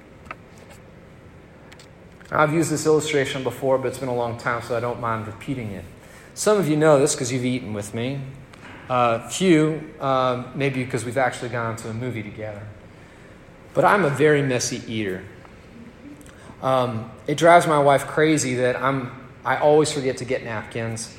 I've 2.33 2.53
used 2.53 2.73
this 2.73 2.85
illustration 2.85 3.45
before, 3.45 3.79
but 3.79 3.87
it's 3.87 3.99
been 3.99 4.09
a 4.09 4.17
long 4.17 4.39
time, 4.39 4.61
so 4.63 4.77
I 4.77 4.81
don't 4.81 5.01
mind 5.01 5.29
repeating 5.29 5.71
it. 5.71 5.85
Some 6.39 6.57
of 6.57 6.69
you 6.69 6.77
know 6.77 7.01
this 7.01 7.17
because 7.17 7.33
you've 7.33 7.45
eaten 7.45 7.75
with 7.75 7.95
me. 7.95 8.21
Uh, 8.89 9.29
few, 9.29 9.93
uh, 9.99 10.45
maybe 10.55 10.85
because 10.85 11.05
we've 11.05 11.19
actually 11.19 11.49
gone 11.49 11.75
to 11.75 11.91
a 11.91 11.93
movie 11.93 12.23
together. 12.23 12.63
But 13.75 13.85
I'm 13.85 14.05
a 14.05 14.11
very 14.11 14.41
messy 14.41 14.81
eater. 14.87 15.25
Um, 16.63 17.11
it 17.27 17.39
drives 17.39 17.67
my 17.67 17.81
wife 17.81 18.07
crazy 18.07 18.55
that 18.55 18.77
I'm, 18.77 19.11
I 19.45 19.57
always 19.57 19.91
forget 19.91 20.19
to 20.19 20.25
get 20.25 20.45
napkins. 20.45 21.13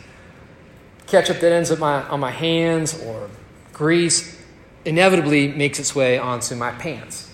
Ketchup 1.06 1.42
that 1.42 1.52
ends 1.52 1.70
up 1.70 1.80
my, 1.80 2.02
on 2.04 2.22
my 2.22 2.32
hands 2.32 2.98
or 3.04 3.30
grease 3.74 4.42
inevitably 4.86 5.50
makes 5.50 5.80
its 5.80 5.94
way 5.94 6.18
onto 6.18 6.56
my 6.56 6.72
pants. 6.72 7.30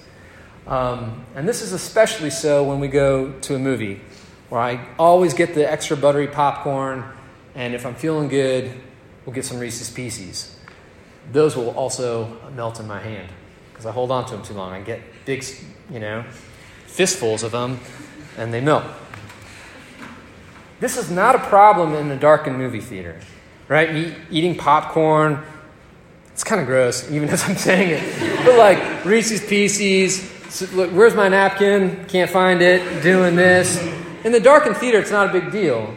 Um, 0.65 1.23
and 1.35 1.47
this 1.47 1.61
is 1.61 1.71
especially 1.71 2.31
so 2.31 2.63
when 2.63 2.79
we 2.79 2.87
go 2.87 3.33
to 3.41 3.53
a 3.53 3.59
movie, 3.59 4.01
where 4.49 4.59
I 4.59 4.83
always 4.97 5.35
get 5.35 5.53
the 5.53 5.71
extra 5.71 5.95
buttery 5.95 6.27
popcorn, 6.27 7.11
and 7.55 7.73
if 7.73 7.85
I'm 7.85 7.95
feeling 7.95 8.27
good, 8.27 8.71
we'll 9.25 9.33
get 9.33 9.45
some 9.45 9.59
Reese's 9.59 9.89
Pieces. 9.89 10.55
Those 11.31 11.55
will 11.55 11.71
also 11.71 12.37
melt 12.55 12.79
in 12.79 12.87
my 12.87 12.99
hand 12.99 13.29
because 13.71 13.85
I 13.85 13.91
hold 13.91 14.11
on 14.11 14.25
to 14.25 14.35
them 14.35 14.43
too 14.43 14.53
long. 14.53 14.73
I 14.73 14.81
get 14.81 15.01
big, 15.25 15.43
you 15.89 15.99
know, 15.99 16.23
fistfuls 16.85 17.43
of 17.43 17.51
them, 17.51 17.79
and 18.37 18.53
they 18.53 18.61
melt. 18.61 18.83
This 20.79 20.97
is 20.97 21.09
not 21.09 21.35
a 21.35 21.39
problem 21.39 21.93
in 21.93 22.11
a 22.11 22.17
darkened 22.17 22.57
movie 22.57 22.81
theater, 22.81 23.19
right? 23.67 23.93
Me 23.93 24.13
eating 24.29 24.55
popcorn, 24.55 25.43
it's 26.33 26.43
kind 26.43 26.59
of 26.59 26.67
gross, 26.67 27.09
even 27.09 27.29
as 27.35 27.47
I'm 27.47 27.55
saying 27.55 27.89
it. 27.91 28.45
But 28.45 28.57
like 28.57 29.05
Reese's 29.05 29.45
Pieces, 29.45 30.31
so, 30.49 30.65
look, 30.67 30.91
where's 30.91 31.15
my 31.15 31.27
napkin? 31.27 32.05
Can't 32.05 32.29
find 32.29 32.61
it. 32.61 33.03
Doing 33.03 33.35
this. 33.35 33.77
In 34.23 34.31
the 34.31 34.39
darkened 34.39 34.77
theater, 34.77 34.99
it's 34.99 35.11
not 35.11 35.29
a 35.29 35.33
big 35.33 35.51
deal. 35.51 35.93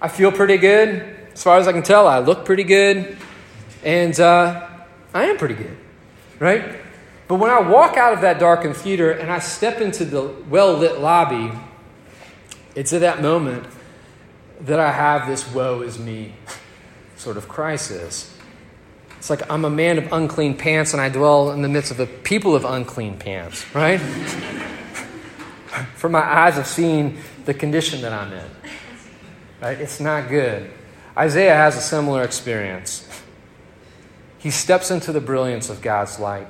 I 0.00 0.08
feel 0.08 0.30
pretty 0.30 0.58
good. 0.58 1.16
As 1.32 1.42
far 1.42 1.58
as 1.58 1.68
I 1.68 1.72
can 1.72 1.82
tell, 1.82 2.06
I 2.06 2.18
look 2.18 2.44
pretty 2.44 2.64
good. 2.64 3.16
And 3.82 4.18
uh, 4.18 4.68
I 5.14 5.24
am 5.24 5.38
pretty 5.38 5.54
good, 5.54 5.76
right? 6.38 6.80
But 7.28 7.36
when 7.36 7.50
I 7.50 7.60
walk 7.60 7.96
out 7.96 8.12
of 8.12 8.20
that 8.20 8.38
darkened 8.38 8.76
theater 8.76 9.10
and 9.10 9.30
I 9.30 9.38
step 9.38 9.80
into 9.80 10.04
the 10.04 10.22
well 10.48 10.74
lit 10.74 11.00
lobby, 11.00 11.52
it's 12.74 12.92
at 12.92 13.00
that 13.00 13.22
moment 13.22 13.66
that 14.60 14.78
I 14.78 14.92
have 14.92 15.26
this 15.26 15.50
woe 15.52 15.82
is 15.82 15.98
me 15.98 16.34
sort 17.16 17.36
of 17.36 17.48
crisis. 17.48 18.32
It's 19.18 19.30
like 19.30 19.50
I'm 19.50 19.64
a 19.64 19.70
man 19.70 19.98
of 19.98 20.12
unclean 20.12 20.56
pants 20.56 20.92
and 20.92 21.00
I 21.00 21.08
dwell 21.08 21.50
in 21.50 21.62
the 21.62 21.68
midst 21.68 21.90
of 21.90 21.98
a 22.00 22.06
people 22.06 22.54
of 22.54 22.64
unclean 22.64 23.18
pants, 23.18 23.64
right? 23.74 23.98
For 25.96 26.08
my 26.08 26.22
eyes 26.22 26.54
have 26.54 26.66
seen 26.66 27.18
the 27.44 27.54
condition 27.54 28.02
that 28.02 28.12
I'm 28.12 28.32
in. 28.32 28.44
Right? 29.60 29.80
It's 29.80 30.00
not 30.00 30.28
good. 30.28 30.70
Isaiah 31.16 31.54
has 31.54 31.76
a 31.76 31.80
similar 31.80 32.22
experience. 32.22 33.08
He 34.38 34.50
steps 34.50 34.90
into 34.90 35.12
the 35.12 35.20
brilliance 35.20 35.70
of 35.70 35.80
God's 35.80 36.18
light. 36.18 36.48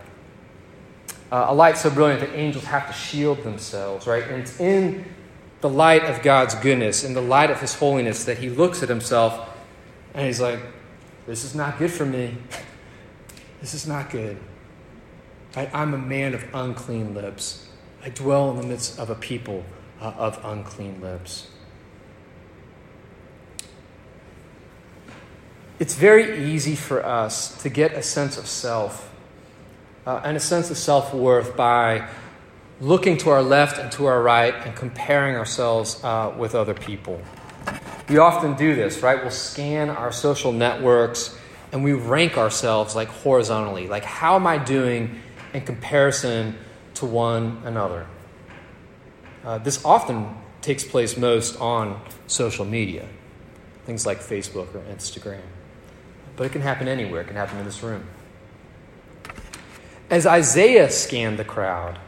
Uh, 1.30 1.46
a 1.48 1.54
light 1.54 1.76
so 1.76 1.90
brilliant 1.90 2.20
that 2.20 2.34
angels 2.34 2.64
have 2.64 2.86
to 2.86 2.92
shield 2.92 3.42
themselves, 3.42 4.06
right? 4.06 4.24
And 4.24 4.40
it's 4.40 4.60
in 4.60 5.04
the 5.60 5.68
light 5.68 6.04
of 6.04 6.22
God's 6.22 6.54
goodness, 6.56 7.04
in 7.04 7.14
the 7.14 7.20
light 7.20 7.50
of 7.50 7.60
His 7.60 7.74
holiness, 7.74 8.24
that 8.24 8.38
he 8.38 8.50
looks 8.50 8.82
at 8.82 8.88
himself 8.88 9.48
and 10.14 10.26
he's 10.26 10.40
like, 10.40 10.60
this 11.26 11.44
is 11.44 11.54
not 11.54 11.78
good 11.78 11.90
for 11.90 12.06
me. 12.06 12.36
This 13.60 13.74
is 13.74 13.86
not 13.86 14.10
good. 14.10 14.38
I, 15.54 15.68
am 15.72 15.92
a 15.92 15.98
man 15.98 16.34
of 16.34 16.44
unclean 16.54 17.14
lips. 17.14 17.68
I 18.02 18.10
dwell 18.10 18.50
in 18.50 18.56
the 18.56 18.66
midst 18.66 18.98
of 18.98 19.10
a 19.10 19.14
people 19.14 19.64
uh, 20.00 20.12
of 20.16 20.38
unclean 20.44 21.00
lips. 21.00 21.48
It's 25.78 25.94
very 25.94 26.52
easy 26.52 26.74
for 26.74 27.04
us 27.04 27.62
to 27.62 27.68
get 27.68 27.92
a 27.92 28.02
sense 28.02 28.38
of 28.38 28.46
self 28.46 29.12
uh, 30.06 30.22
and 30.24 30.34
a 30.34 30.40
sense 30.40 30.70
of 30.70 30.78
self 30.78 31.12
worth 31.12 31.54
by 31.54 32.08
looking 32.80 33.18
to 33.18 33.30
our 33.30 33.42
left 33.42 33.78
and 33.78 33.92
to 33.92 34.06
our 34.06 34.22
right 34.22 34.54
and 34.54 34.74
comparing 34.74 35.36
ourselves 35.36 36.02
uh, 36.02 36.34
with 36.38 36.54
other 36.54 36.72
people. 36.72 37.20
We 38.08 38.16
often 38.16 38.54
do 38.54 38.74
this, 38.74 39.02
right? 39.02 39.20
We'll 39.20 39.30
scan 39.30 39.90
our 39.90 40.12
social 40.12 40.52
networks 40.52 41.36
and 41.72 41.84
we 41.84 41.92
rank 41.92 42.38
ourselves 42.38 42.96
like 42.96 43.08
horizontally. 43.08 43.86
Like, 43.86 44.04
how 44.04 44.36
am 44.36 44.46
I 44.46 44.56
doing 44.56 45.20
in 45.52 45.62
comparison 45.62 46.56
to 46.94 47.06
one 47.06 47.60
another? 47.64 48.06
Uh, 49.44 49.58
this 49.58 49.84
often 49.84 50.34
takes 50.62 50.84
place 50.84 51.18
most 51.18 51.60
on 51.60 52.00
social 52.28 52.64
media, 52.64 53.06
things 53.84 54.06
like 54.06 54.20
Facebook 54.20 54.74
or 54.74 54.80
Instagram. 54.92 55.42
But 56.37 56.44
it 56.44 56.53
can 56.53 56.62
happen 56.62 56.87
anywhere, 56.87 57.22
it 57.22 57.27
can 57.27 57.37
happen 57.37 57.59
in 57.59 57.64
this 57.64 57.83
room. 57.83 58.05
As 60.11 60.27
Isaiah 60.27 60.90
scanned 60.90 61.38
the 61.38 61.44
crowd, 61.44 61.99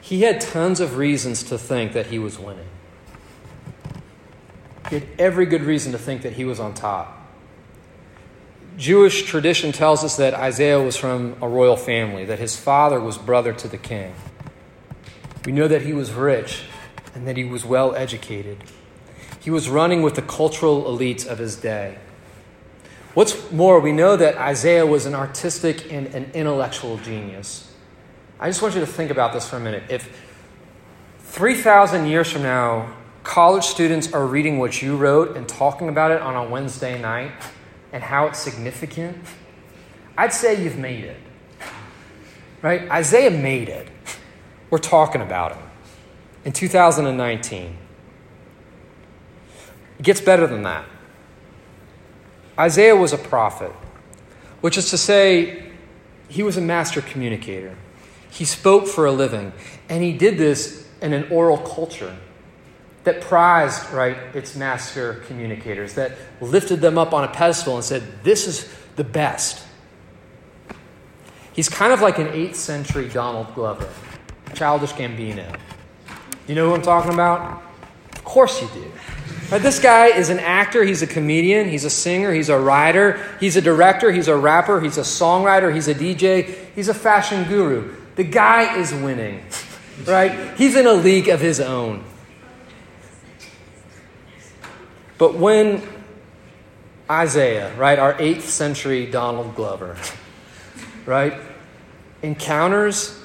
he 0.00 0.22
had 0.22 0.40
tons 0.40 0.80
of 0.80 0.96
reasons 0.96 1.42
to 1.44 1.58
think 1.58 1.92
that 1.92 2.06
he 2.06 2.18
was 2.18 2.38
winning. 2.38 2.68
He 4.88 4.96
had 4.96 5.08
every 5.18 5.44
good 5.44 5.62
reason 5.62 5.92
to 5.92 5.98
think 5.98 6.22
that 6.22 6.32
he 6.32 6.44
was 6.44 6.58
on 6.58 6.72
top. 6.72 7.14
Jewish 8.78 9.24
tradition 9.24 9.72
tells 9.72 10.04
us 10.04 10.16
that 10.16 10.34
Isaiah 10.34 10.80
was 10.80 10.96
from 10.96 11.36
a 11.42 11.48
royal 11.48 11.76
family, 11.76 12.24
that 12.24 12.38
his 12.38 12.56
father 12.56 13.00
was 13.00 13.18
brother 13.18 13.52
to 13.52 13.68
the 13.68 13.76
king. 13.76 14.14
We 15.44 15.52
know 15.52 15.68
that 15.68 15.82
he 15.82 15.92
was 15.92 16.12
rich 16.12 16.62
and 17.14 17.26
that 17.26 17.36
he 17.36 17.44
was 17.44 17.64
well 17.64 17.94
educated. 17.94 18.64
He 19.40 19.50
was 19.50 19.68
running 19.68 20.02
with 20.02 20.14
the 20.14 20.22
cultural 20.22 20.84
elites 20.84 21.26
of 21.26 21.38
his 21.38 21.56
day. 21.56 21.98
What's 23.18 23.50
more, 23.50 23.80
we 23.80 23.90
know 23.90 24.16
that 24.16 24.36
Isaiah 24.36 24.86
was 24.86 25.04
an 25.04 25.16
artistic 25.16 25.92
and 25.92 26.06
an 26.14 26.30
intellectual 26.34 26.98
genius. 26.98 27.68
I 28.38 28.48
just 28.48 28.62
want 28.62 28.76
you 28.76 28.80
to 28.80 28.86
think 28.86 29.10
about 29.10 29.32
this 29.32 29.48
for 29.48 29.56
a 29.56 29.60
minute. 29.60 29.82
If 29.88 30.08
3,000 31.22 32.06
years 32.06 32.30
from 32.30 32.44
now, 32.44 32.94
college 33.24 33.64
students 33.64 34.12
are 34.12 34.24
reading 34.24 34.60
what 34.60 34.80
you 34.80 34.96
wrote 34.96 35.36
and 35.36 35.48
talking 35.48 35.88
about 35.88 36.12
it 36.12 36.22
on 36.22 36.36
a 36.36 36.48
Wednesday 36.48 37.02
night 37.02 37.32
and 37.92 38.04
how 38.04 38.28
it's 38.28 38.38
significant, 38.38 39.16
I'd 40.16 40.32
say 40.32 40.62
you've 40.62 40.78
made 40.78 41.02
it. 41.02 41.20
Right? 42.62 42.88
Isaiah 42.88 43.32
made 43.32 43.68
it. 43.68 43.88
We're 44.70 44.78
talking 44.78 45.22
about 45.22 45.56
him 45.56 45.64
in 46.44 46.52
2019. 46.52 47.78
It 49.98 50.02
gets 50.04 50.20
better 50.20 50.46
than 50.46 50.62
that. 50.62 50.86
Isaiah 52.58 52.96
was 52.96 53.12
a 53.12 53.18
prophet, 53.18 53.72
which 54.60 54.76
is 54.76 54.90
to 54.90 54.98
say, 54.98 55.70
he 56.28 56.42
was 56.42 56.56
a 56.56 56.60
master 56.60 57.00
communicator. 57.00 57.76
He 58.30 58.44
spoke 58.44 58.86
for 58.86 59.06
a 59.06 59.12
living, 59.12 59.52
and 59.88 60.02
he 60.02 60.12
did 60.12 60.38
this 60.38 60.88
in 61.00 61.12
an 61.12 61.30
oral 61.30 61.58
culture 61.58 62.16
that 63.04 63.20
prized, 63.20 63.90
right, 63.90 64.16
its 64.34 64.54
master 64.54 65.22
communicators, 65.26 65.94
that 65.94 66.12
lifted 66.40 66.80
them 66.80 66.98
up 66.98 67.14
on 67.14 67.24
a 67.24 67.28
pedestal 67.28 67.76
and 67.76 67.84
said, 67.84 68.02
This 68.22 68.46
is 68.46 68.68
the 68.96 69.04
best. 69.04 69.64
He's 71.54 71.68
kind 71.68 71.92
of 71.92 72.00
like 72.00 72.18
an 72.18 72.28
8th 72.28 72.56
century 72.56 73.08
Donald 73.08 73.54
Glover, 73.54 73.88
childish 74.54 74.92
Gambino. 74.92 75.58
You 76.46 76.54
know 76.54 76.68
who 76.68 76.74
I'm 76.74 76.82
talking 76.82 77.14
about? 77.14 77.62
Of 78.12 78.24
course 78.24 78.60
you 78.60 78.68
do. 78.74 78.92
Right, 79.50 79.62
this 79.62 79.78
guy 79.78 80.08
is 80.08 80.28
an 80.28 80.40
actor, 80.40 80.84
he's 80.84 81.00
a 81.00 81.06
comedian, 81.06 81.70
he's 81.70 81.84
a 81.84 81.90
singer, 81.90 82.34
he's 82.34 82.50
a 82.50 82.58
writer, 82.58 83.18
he's 83.40 83.56
a 83.56 83.62
director, 83.62 84.12
he's 84.12 84.28
a 84.28 84.36
rapper, 84.36 84.78
he's 84.78 84.98
a 84.98 85.02
songwriter, 85.02 85.74
he's 85.74 85.88
a 85.88 85.94
DJ, 85.94 86.54
he's 86.74 86.88
a 86.88 86.94
fashion 86.94 87.44
guru. 87.44 87.96
The 88.16 88.24
guy 88.24 88.76
is 88.76 88.92
winning, 88.92 89.42
right? 90.04 90.54
He's 90.58 90.76
in 90.76 90.86
a 90.86 90.92
league 90.92 91.28
of 91.28 91.40
his 91.40 91.60
own. 91.60 92.04
But 95.16 95.34
when 95.34 95.82
Isaiah, 97.10 97.74
right, 97.76 97.98
our 97.98 98.12
8th 98.14 98.42
century 98.42 99.06
Donald 99.06 99.54
Glover, 99.54 99.96
right, 101.06 101.40
encounters 102.22 103.18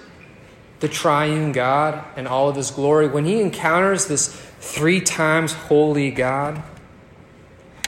the 0.80 0.88
triune 0.88 1.52
God 1.52 2.02
and 2.16 2.30
all 2.30 2.48
of 2.48 2.56
his 2.56 2.72
glory, 2.72 3.08
when 3.08 3.26
he 3.26 3.42
encounters 3.42 4.06
this 4.06 4.42
three 4.64 5.02
times 5.02 5.54
holy 5.54 6.12
God, 6.12 6.64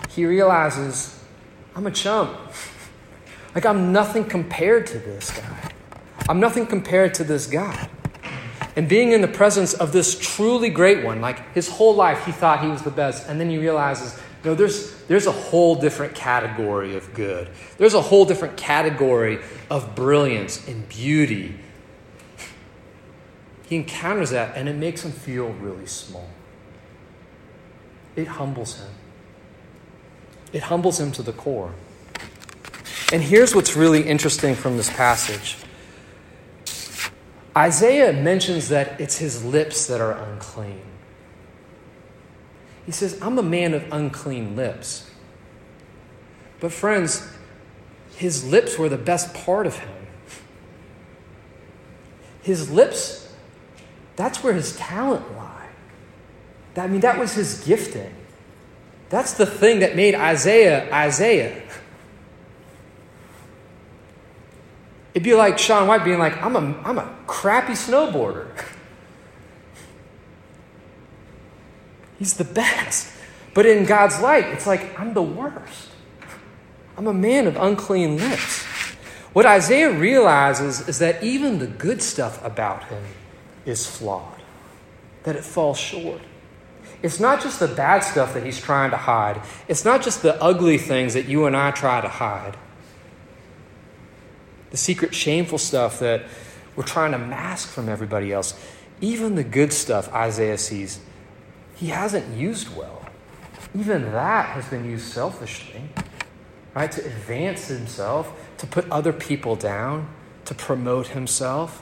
he 0.10 0.26
realizes, 0.26 1.20
I'm 1.76 1.88
a 1.88 1.92
chump. 1.92 2.38
Like, 3.54 3.66
I'm 3.66 3.92
nothing 3.92 4.26
compared 4.26 4.88
to 4.88 5.00
this 5.00 5.32
guy. 5.32 5.72
I'm 6.28 6.40
nothing 6.40 6.66
compared 6.68 7.14
to 7.16 7.24
this 7.24 7.48
God 7.48 7.90
and 8.76 8.90
being 8.90 9.14
in 9.14 9.22
the 9.22 9.28
presence 9.28 9.74
of 9.74 9.92
this 9.92 10.18
truly 10.20 10.70
great 10.70 11.04
one, 11.04 11.22
like 11.22 11.54
his 11.54 11.70
whole 11.70 11.96
life 11.96 12.26
he 12.26 12.32
thought 12.32 12.62
he 12.62 12.68
was 12.68 12.82
the 12.82 12.92
best, 12.92 13.28
and 13.30 13.40
then 13.40 13.50
he 13.50 13.58
realizes, 13.58 14.20
no, 14.44 14.54
there's, 14.54 14.94
there's 15.04 15.28
a 15.28 15.32
whole 15.32 15.76
different 15.76 16.14
category 16.14 16.96
of 16.96 17.14
good. 17.14 17.50
There's 17.78 17.94
a 17.94 18.02
whole 18.02 18.26
different 18.26 18.58
category 18.58 19.40
of 19.70 19.96
brilliance 19.96 20.68
and 20.68 20.88
beauty. 20.90 21.58
He 23.68 23.78
encounters 23.78 24.32
that, 24.32 24.56
and 24.56 24.68
it 24.68 24.76
makes 24.76 25.04
him 25.04 25.12
feel 25.12 25.50
really 25.54 25.88
small. 25.88 26.30
It 28.16 28.28
humbles 28.28 28.80
him. 28.80 28.90
It 30.54 30.64
humbles 30.64 31.00
him 31.00 31.12
to 31.14 31.22
the 31.22 31.34
core. 31.34 31.74
And 33.12 33.22
here's 33.22 33.54
what's 33.54 33.76
really 33.76 34.04
interesting 34.04 34.56
from 34.56 34.78
this 34.78 34.90
passage 34.90 35.58
Isaiah 37.58 38.12
mentions 38.12 38.70
that 38.70 39.00
it's 39.00 39.18
his 39.18 39.44
lips 39.46 39.88
that 39.88 40.02
are 40.02 40.12
unclean. 40.12 40.82
He 42.86 42.92
says, 42.92 43.20
I'm 43.22 43.38
a 43.40 43.44
man 43.44 43.74
of 43.74 43.86
unclean 43.92 44.56
lips. 44.56 45.10
But, 46.60 46.72
friends, 46.72 47.28
his 48.16 48.46
lips 48.46 48.78
were 48.78 48.90
the 48.90 48.98
best 48.98 49.34
part 49.34 49.66
of 49.66 49.80
him. 49.80 50.08
His 52.42 52.70
lips, 52.70 53.34
that's 54.16 54.44
where 54.44 54.54
his 54.54 54.76
talent 54.76 55.36
lied. 55.36 55.65
I 56.78 56.88
mean, 56.88 57.02
that 57.02 57.18
was 57.18 57.34
his 57.34 57.64
gifting. 57.66 58.14
That's 59.10 59.34
the 59.34 59.46
thing 59.46 59.80
that 59.80 59.96
made 59.96 60.16
Isaiah 60.16 60.92
Isaiah. 60.94 61.62
It'd 65.14 65.24
be 65.24 65.34
like 65.34 65.58
Shaun 65.58 65.88
White 65.88 66.04
being 66.04 66.20
like, 66.20 66.36
I'm 66.44 66.56
a, 66.58 66.82
I'm 66.84 66.98
a 66.98 67.16
crappy 67.26 67.72
snowboarder. 67.74 68.50
He's 72.20 72.34
the 72.34 72.44
best. 72.44 73.14
But 73.54 73.66
in 73.66 73.86
God's 73.86 74.20
light, 74.20 74.46
it's 74.48 74.68
like, 74.68 75.00
I'm 75.00 75.14
the 75.14 75.22
worst. 75.22 75.90
I'm 76.98 77.08
a 77.08 77.14
man 77.14 77.48
of 77.48 77.56
unclean 77.56 78.18
lips. 78.18 78.64
What 79.32 79.46
Isaiah 79.46 79.92
realizes 79.92 80.88
is 80.88 81.00
that 81.00 81.24
even 81.24 81.60
the 81.60 81.68
good 81.68 82.02
stuff 82.02 82.44
about 82.44 82.84
him 82.86 83.04
is 83.66 83.86
flawed, 83.86 84.42
that 85.24 85.38
it 85.38 85.44
falls 85.44 85.78
short. 85.78 86.22
It's 87.02 87.20
not 87.20 87.42
just 87.42 87.60
the 87.60 87.68
bad 87.68 88.00
stuff 88.00 88.34
that 88.34 88.44
he's 88.44 88.60
trying 88.60 88.92
to 88.92 88.98
hide, 88.98 89.42
it's 89.68 89.86
not 89.86 90.02
just 90.02 90.22
the 90.22 90.42
ugly 90.42 90.78
things 90.78 91.14
that 91.14 91.26
you 91.26 91.46
and 91.46 91.56
I 91.56 91.72
try 91.72 92.02
to 92.02 92.08
hide 92.08 92.58
the 94.76 94.80
secret, 94.82 95.16
shameful 95.16 95.58
stuff 95.58 96.00
that 96.00 96.24
we're 96.76 96.84
trying 96.84 97.14
to 97.14 97.18
mask 97.18 97.70
from 97.70 97.88
everybody 97.88 98.34
else. 98.34 98.60
Even 99.00 99.36
the 99.36 99.44
good 99.46 99.72
stuff 99.72 100.12
Isaiah 100.14 100.58
sees, 100.58 101.00
he 101.76 101.88
hasn't 101.88 102.36
used 102.36 102.76
well. 102.76 103.06
Even 103.74 104.12
that 104.12 104.48
has 104.48 104.66
been 104.66 104.84
used 104.84 105.06
selfishly, 105.06 105.82
right? 106.74 106.92
To 106.92 107.06
advance 107.06 107.70
himself, 107.70 108.34
to 108.58 108.68
put 108.68 108.90
other 108.92 109.14
people 109.14 109.56
down, 109.56 110.10
to 110.44 110.54
promote 110.54 111.08
himself, 111.08 111.82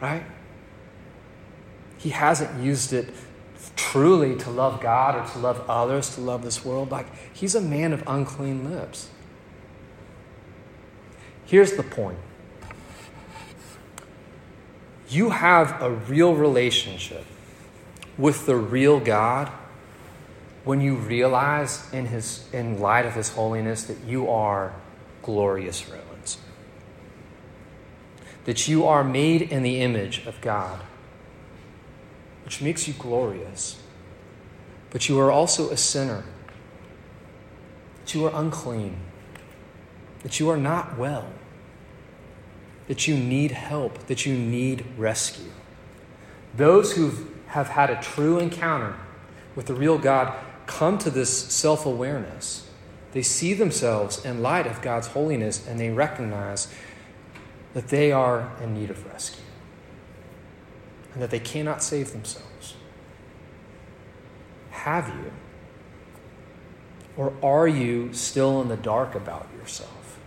right? 0.00 0.24
He 1.96 2.10
hasn't 2.10 2.60
used 2.60 2.92
it 2.92 3.14
truly 3.76 4.36
to 4.36 4.50
love 4.50 4.80
God 4.80 5.16
or 5.16 5.32
to 5.32 5.38
love 5.38 5.64
others, 5.68 6.14
to 6.14 6.20
love 6.20 6.42
this 6.42 6.64
world. 6.64 6.90
Like, 6.90 7.06
he's 7.34 7.54
a 7.54 7.60
man 7.60 7.92
of 7.92 8.02
unclean 8.06 8.70
lips. 8.70 9.08
Here's 11.44 11.72
the 11.72 11.82
point 11.82 12.18
you 15.08 15.30
have 15.30 15.80
a 15.82 15.90
real 15.90 16.34
relationship 16.34 17.26
with 18.16 18.46
the 18.46 18.56
real 18.56 18.98
God 18.98 19.48
when 20.64 20.80
you 20.80 20.94
realize 20.94 21.92
in 21.92 22.06
his 22.06 22.48
in 22.52 22.80
light 22.80 23.04
of 23.04 23.14
his 23.14 23.30
holiness 23.30 23.84
that 23.84 24.02
you 24.04 24.30
are 24.30 24.74
glorious 25.22 25.88
ruins 25.88 26.38
that 28.44 28.66
you 28.66 28.86
are 28.86 29.04
made 29.04 29.42
in 29.42 29.62
the 29.62 29.80
image 29.80 30.24
of 30.26 30.40
God 30.40 30.80
which 32.52 32.60
makes 32.60 32.86
you 32.86 32.92
glorious 32.98 33.82
but 34.90 35.08
you 35.08 35.18
are 35.18 35.32
also 35.32 35.70
a 35.70 35.76
sinner. 35.78 36.22
That 38.00 38.14
you 38.14 38.26
are 38.26 38.32
unclean. 38.34 38.98
That 40.22 40.38
you 40.38 40.50
are 40.50 40.58
not 40.58 40.98
well. 40.98 41.32
That 42.88 43.08
you 43.08 43.16
need 43.16 43.52
help, 43.52 44.06
that 44.06 44.26
you 44.26 44.36
need 44.36 44.84
rescue. 44.98 45.50
Those 46.54 46.92
who 46.92 47.26
have 47.46 47.68
had 47.68 47.88
a 47.88 48.02
true 48.02 48.38
encounter 48.38 48.96
with 49.56 49.64
the 49.64 49.74
real 49.74 49.96
God 49.96 50.36
come 50.66 50.98
to 50.98 51.08
this 51.08 51.34
self 51.34 51.86
awareness. 51.86 52.68
They 53.12 53.22
see 53.22 53.54
themselves 53.54 54.22
in 54.22 54.42
light 54.42 54.66
of 54.66 54.82
God's 54.82 55.06
holiness 55.06 55.66
and 55.66 55.80
they 55.80 55.88
recognize 55.88 56.68
that 57.72 57.88
they 57.88 58.12
are 58.12 58.52
in 58.62 58.74
need 58.74 58.90
of 58.90 59.06
rescue 59.06 59.41
and 61.14 61.22
that 61.22 61.30
they 61.30 61.40
cannot 61.40 61.82
save 61.82 62.12
themselves. 62.12 62.74
Have 64.70 65.08
you? 65.08 65.32
Or 67.16 67.34
are 67.42 67.68
you 67.68 68.12
still 68.12 68.60
in 68.62 68.68
the 68.68 68.76
dark 68.76 69.14
about 69.14 69.46
yourself? 69.58 70.18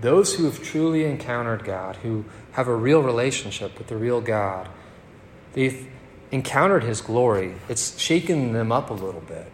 Those 0.00 0.34
who 0.34 0.44
have 0.44 0.62
truly 0.62 1.04
encountered 1.04 1.64
God, 1.64 1.96
who 1.96 2.24
have 2.52 2.68
a 2.68 2.74
real 2.74 3.02
relationship 3.02 3.76
with 3.78 3.88
the 3.88 3.96
real 3.96 4.20
God, 4.20 4.68
they've 5.52 5.88
encountered 6.30 6.84
His 6.84 7.00
glory. 7.00 7.54
It's 7.68 7.98
shaken 7.98 8.52
them 8.52 8.70
up 8.70 8.90
a 8.90 8.94
little 8.94 9.20
bit. 9.20 9.50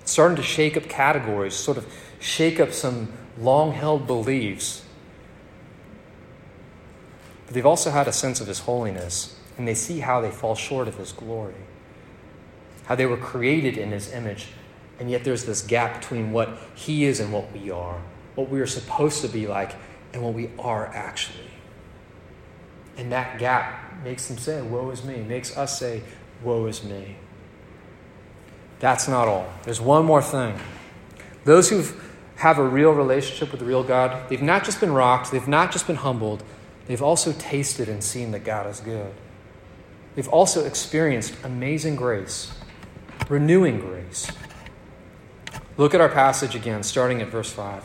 It's 0.00 0.12
starting 0.12 0.36
to 0.36 0.42
shake 0.42 0.76
up 0.76 0.84
categories, 0.84 1.54
sort 1.54 1.78
of 1.78 1.86
shake 2.20 2.60
up 2.60 2.72
some 2.72 3.12
long 3.38 3.72
held 3.72 4.06
beliefs. 4.06 4.82
But 7.48 7.54
they've 7.54 7.66
also 7.66 7.90
had 7.90 8.06
a 8.06 8.12
sense 8.12 8.42
of 8.42 8.46
His 8.46 8.60
holiness, 8.60 9.34
and 9.56 9.66
they 9.66 9.72
see 9.74 10.00
how 10.00 10.20
they 10.20 10.30
fall 10.30 10.54
short 10.54 10.86
of 10.86 10.98
His 10.98 11.12
glory, 11.12 11.54
how 12.84 12.94
they 12.94 13.06
were 13.06 13.16
created 13.16 13.78
in 13.78 13.90
His 13.90 14.12
image, 14.12 14.48
and 15.00 15.10
yet 15.10 15.24
there's 15.24 15.46
this 15.46 15.62
gap 15.62 15.98
between 15.98 16.30
what 16.30 16.58
He 16.74 17.06
is 17.06 17.20
and 17.20 17.32
what 17.32 17.50
we 17.52 17.70
are, 17.70 18.02
what 18.34 18.50
we 18.50 18.60
are 18.60 18.66
supposed 18.66 19.22
to 19.22 19.28
be 19.28 19.46
like, 19.46 19.74
and 20.12 20.22
what 20.22 20.34
we 20.34 20.50
are 20.58 20.88
actually. 20.88 21.50
And 22.98 23.10
that 23.12 23.38
gap 23.38 24.04
makes 24.04 24.28
them 24.28 24.36
say, 24.36 24.60
Woe 24.60 24.90
is 24.90 25.02
me, 25.02 25.22
makes 25.22 25.56
us 25.56 25.78
say, 25.78 26.02
Woe 26.42 26.66
is 26.66 26.84
me. 26.84 27.16
That's 28.78 29.08
not 29.08 29.26
all. 29.26 29.50
There's 29.62 29.80
one 29.80 30.04
more 30.04 30.20
thing. 30.20 30.60
Those 31.44 31.70
who 31.70 31.82
have 32.36 32.58
a 32.58 32.62
real 32.62 32.90
relationship 32.90 33.52
with 33.52 33.60
the 33.60 33.66
real 33.66 33.82
God, 33.82 34.28
they've 34.28 34.42
not 34.42 34.64
just 34.64 34.80
been 34.80 34.92
rocked, 34.92 35.32
they've 35.32 35.48
not 35.48 35.72
just 35.72 35.86
been 35.86 35.96
humbled, 35.96 36.42
they've 36.88 37.02
also 37.02 37.32
tasted 37.32 37.88
and 37.88 38.02
seen 38.02 38.32
that 38.32 38.40
God 38.40 38.66
is 38.66 38.80
good. 38.80 39.14
They've 40.16 40.28
also 40.28 40.64
experienced 40.64 41.32
amazing 41.44 41.94
grace, 41.94 42.52
renewing 43.28 43.78
grace. 43.78 44.28
Look 45.76 45.94
at 45.94 46.00
our 46.00 46.08
passage 46.08 46.56
again, 46.56 46.82
starting 46.82 47.22
at 47.22 47.28
verse 47.28 47.52
5. 47.52 47.84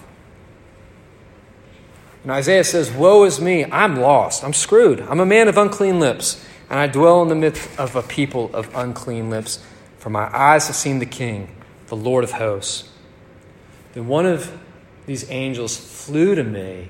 And 2.23 2.31
Isaiah 2.31 2.63
says, 2.63 2.91
Woe 2.91 3.25
is 3.25 3.39
me, 3.39 3.65
I'm 3.65 3.97
lost, 3.97 4.43
I'm 4.43 4.53
screwed. 4.53 5.01
I'm 5.01 5.19
a 5.19 5.25
man 5.25 5.47
of 5.47 5.57
unclean 5.57 5.99
lips, 5.99 6.43
and 6.69 6.79
I 6.79 6.87
dwell 6.87 7.21
in 7.21 7.27
the 7.27 7.35
midst 7.35 7.77
of 7.77 7.95
a 7.95 8.01
people 8.01 8.49
of 8.53 8.73
unclean 8.73 9.29
lips, 9.29 9.63
for 9.99 10.09
my 10.09 10.35
eyes 10.35 10.67
have 10.67 10.75
seen 10.75 10.99
the 10.99 11.05
King, 11.05 11.55
the 11.87 11.95
Lord 11.95 12.23
of 12.23 12.31
hosts. 12.31 12.89
Then 13.93 14.07
one 14.07 14.25
of 14.25 14.57
these 15.05 15.29
angels 15.29 15.77
flew 15.77 16.33
to 16.33 16.43
me, 16.43 16.89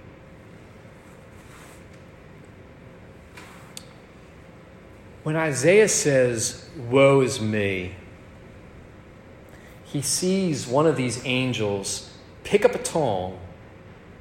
When 5.23 5.35
Isaiah 5.35 5.87
says, 5.87 6.67
Woe 6.89 7.21
is 7.21 7.39
me, 7.39 7.95
he 9.83 10.01
sees 10.01 10.67
one 10.67 10.87
of 10.87 10.95
these 10.95 11.23
angels 11.25 12.11
pick 12.43 12.65
up 12.65 12.73
a 12.73 12.79
tong 12.79 13.39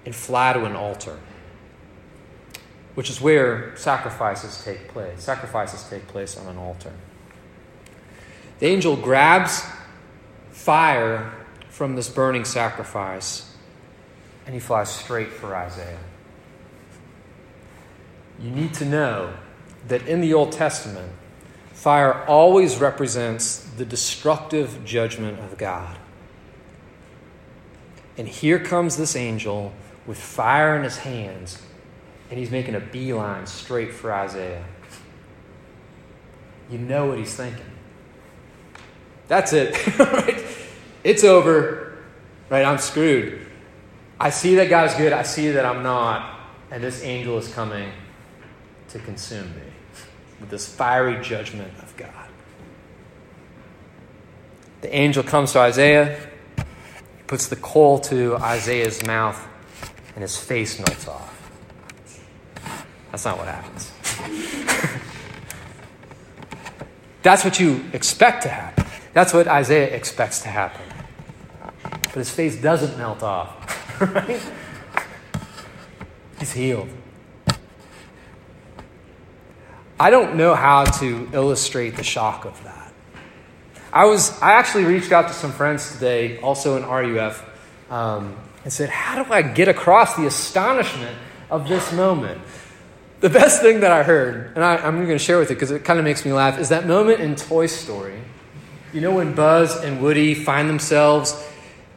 and 0.04 0.14
fly 0.14 0.52
to 0.52 0.64
an 0.64 0.76
altar 0.76 1.18
which 2.94 3.08
is 3.08 3.20
where 3.20 3.74
sacrifices 3.76 4.62
take 4.64 4.88
place. 4.88 5.22
Sacrifices 5.22 5.88
take 5.88 6.06
place 6.08 6.36
on 6.36 6.46
an 6.46 6.58
altar. 6.58 6.92
The 8.58 8.66
angel 8.66 8.96
grabs 8.96 9.64
fire 10.50 11.32
from 11.68 11.96
this 11.96 12.08
burning 12.08 12.44
sacrifice 12.44 13.54
and 14.44 14.54
he 14.54 14.60
flies 14.60 14.90
straight 14.90 15.28
for 15.28 15.54
Isaiah. 15.54 15.98
You 18.38 18.50
need 18.50 18.74
to 18.74 18.84
know 18.84 19.32
that 19.88 20.06
in 20.06 20.20
the 20.20 20.34
Old 20.34 20.52
Testament, 20.52 21.12
fire 21.72 22.24
always 22.26 22.78
represents 22.78 23.58
the 23.58 23.84
destructive 23.84 24.84
judgment 24.84 25.38
of 25.40 25.56
God. 25.58 25.96
And 28.18 28.28
here 28.28 28.58
comes 28.58 28.96
this 28.96 29.16
angel 29.16 29.72
with 30.06 30.18
fire 30.18 30.76
in 30.76 30.84
his 30.84 30.98
hands 30.98 31.62
and 32.28 32.38
he's 32.38 32.50
making 32.50 32.74
a 32.74 32.80
beeline 32.80 33.46
straight 33.46 33.92
for 33.92 34.12
Isaiah. 34.12 34.64
You 36.70 36.78
know 36.78 37.06
what 37.06 37.18
he's 37.18 37.34
thinking. 37.34 37.64
That's 39.28 39.52
it. 39.52 39.76
It's 41.02 41.24
over. 41.24 41.96
Right? 42.48 42.64
I'm 42.64 42.78
screwed. 42.78 43.46
I 44.18 44.30
see 44.30 44.56
that 44.56 44.68
God's 44.68 44.94
good. 44.94 45.12
I 45.12 45.22
see 45.22 45.52
that 45.52 45.64
I'm 45.64 45.82
not. 45.82 46.38
And 46.70 46.82
this 46.82 47.02
angel 47.02 47.38
is 47.38 47.52
coming 47.52 47.90
to 48.90 48.98
consume 48.98 49.54
me 49.54 49.62
with 50.40 50.50
this 50.50 50.66
fiery 50.66 51.22
judgment 51.22 51.72
of 51.82 51.96
God. 51.96 52.28
The 54.80 54.94
angel 54.94 55.22
comes 55.22 55.52
to 55.52 55.58
Isaiah, 55.60 56.18
puts 57.26 57.48
the 57.48 57.56
coal 57.56 57.98
to 58.00 58.36
Isaiah's 58.36 59.04
mouth, 59.06 59.46
and 60.14 60.22
his 60.22 60.36
face 60.36 60.78
melts 60.78 61.06
off. 61.06 61.36
That's 63.10 63.24
not 63.24 63.38
what 63.38 63.48
happens. 63.48 63.92
That's 67.22 67.44
what 67.44 67.60
you 67.60 67.84
expect 67.92 68.44
to 68.44 68.48
happen. 68.48 68.86
That's 69.12 69.34
what 69.34 69.46
Isaiah 69.46 69.94
expects 69.94 70.40
to 70.42 70.48
happen. 70.48 70.82
But 71.82 72.14
his 72.14 72.30
face 72.30 72.56
doesn't 72.60 72.96
melt 72.96 73.22
off, 73.22 74.00
right? 74.14 74.40
He's 76.38 76.52
healed. 76.52 76.88
I 80.00 80.08
don't 80.08 80.36
know 80.36 80.54
how 80.54 80.84
to 80.84 81.28
illustrate 81.34 81.96
the 81.96 82.02
shock 82.02 82.46
of 82.46 82.64
that. 82.64 82.90
I 83.92 84.06
was 84.06 84.40
I 84.40 84.52
actually 84.52 84.84
reached 84.84 85.12
out 85.12 85.28
to 85.28 85.34
some 85.34 85.52
friends 85.52 85.92
today, 85.92 86.38
also 86.38 86.78
in 86.78 86.84
RUF, 86.88 87.44
um, 87.90 88.34
and 88.64 88.72
said, 88.72 88.88
"How 88.88 89.22
do 89.22 89.30
I 89.30 89.42
get 89.42 89.68
across 89.68 90.16
the 90.16 90.26
astonishment 90.26 91.14
of 91.50 91.68
this 91.68 91.92
moment?" 91.92 92.40
The 93.20 93.28
best 93.28 93.60
thing 93.60 93.80
that 93.80 93.92
I 93.92 94.02
heard, 94.02 94.52
and 94.54 94.64
I, 94.64 94.76
am 94.86 94.96
going 94.96 95.08
to 95.08 95.18
share 95.18 95.38
with 95.38 95.50
you 95.50 95.56
because 95.56 95.70
it 95.70 95.84
kind 95.84 95.98
of 95.98 96.06
makes 96.06 96.24
me 96.24 96.32
laugh, 96.32 96.58
is 96.58 96.70
that 96.70 96.86
moment 96.86 97.20
in 97.20 97.36
Toy 97.36 97.66
Story. 97.66 98.18
You 98.94 99.02
know 99.02 99.14
when 99.14 99.34
Buzz 99.34 99.76
and 99.84 100.00
Woody 100.00 100.34
find 100.34 100.66
themselves 100.66 101.38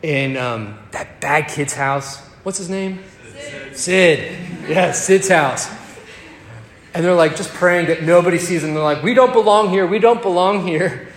in 0.02 0.36
um, 0.36 0.78
that 0.92 1.22
bad 1.22 1.48
kid's 1.48 1.74
house? 1.74 2.18
What's 2.44 2.58
his 2.58 2.70
name? 2.70 3.00
Sid. 3.34 3.78
Sid. 3.78 4.38
Yeah, 4.68 4.92
Sid's 4.92 5.30
house. 5.30 5.70
And 6.94 7.04
they're 7.04 7.16
like 7.16 7.36
just 7.36 7.50
praying 7.54 7.88
that 7.88 8.04
nobody 8.04 8.38
sees 8.38 8.62
them. 8.62 8.74
They're 8.74 8.84
like, 8.84 9.02
we 9.02 9.14
don't 9.14 9.34
belong 9.34 9.70
here. 9.70 9.88
We 9.88 10.00
don't 10.00 10.22
belong 10.22 10.68
here. 10.68 11.08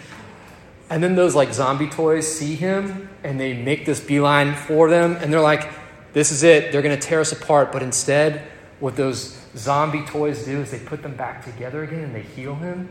And 0.88 1.02
then 1.02 1.16
those 1.16 1.34
like 1.34 1.52
zombie 1.52 1.88
toys 1.88 2.26
see 2.26 2.54
him 2.54 3.08
and 3.24 3.38
they 3.38 3.52
make 3.52 3.84
this 3.84 4.00
beeline 4.00 4.54
for 4.54 4.88
them. 4.88 5.16
And 5.16 5.32
they're 5.32 5.40
like, 5.40 5.68
this 6.12 6.30
is 6.30 6.42
it. 6.42 6.72
They're 6.72 6.82
going 6.82 6.98
to 6.98 7.06
tear 7.06 7.20
us 7.20 7.32
apart. 7.32 7.72
But 7.72 7.82
instead, 7.82 8.42
what 8.80 8.96
those 8.96 9.38
zombie 9.56 10.04
toys 10.04 10.44
do 10.44 10.60
is 10.60 10.70
they 10.70 10.78
put 10.78 11.02
them 11.02 11.16
back 11.16 11.44
together 11.44 11.82
again 11.82 12.04
and 12.04 12.14
they 12.14 12.22
heal 12.22 12.54
him. 12.54 12.88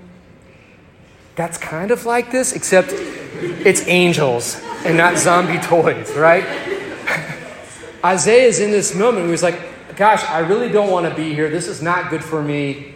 That's 1.35 1.57
kind 1.57 1.91
of 1.91 2.05
like 2.05 2.31
this, 2.31 2.53
except 2.53 2.89
it's 2.91 3.85
angels 3.87 4.61
and 4.85 4.95
not 4.95 5.17
zombie 5.17 5.59
toys, 5.59 6.13
right? 6.15 6.45
Isaiah 8.05 8.47
is 8.47 8.59
in 8.59 8.71
this 8.71 8.95
moment 8.95 9.29
he's 9.29 9.43
like, 9.43 9.59
Gosh, 9.95 10.23
I 10.25 10.39
really 10.39 10.69
don't 10.69 10.91
want 10.91 11.07
to 11.07 11.15
be 11.15 11.33
here. 11.33 11.49
This 11.49 11.67
is 11.67 11.81
not 11.81 12.09
good 12.09 12.23
for 12.23 12.41
me. 12.41 12.95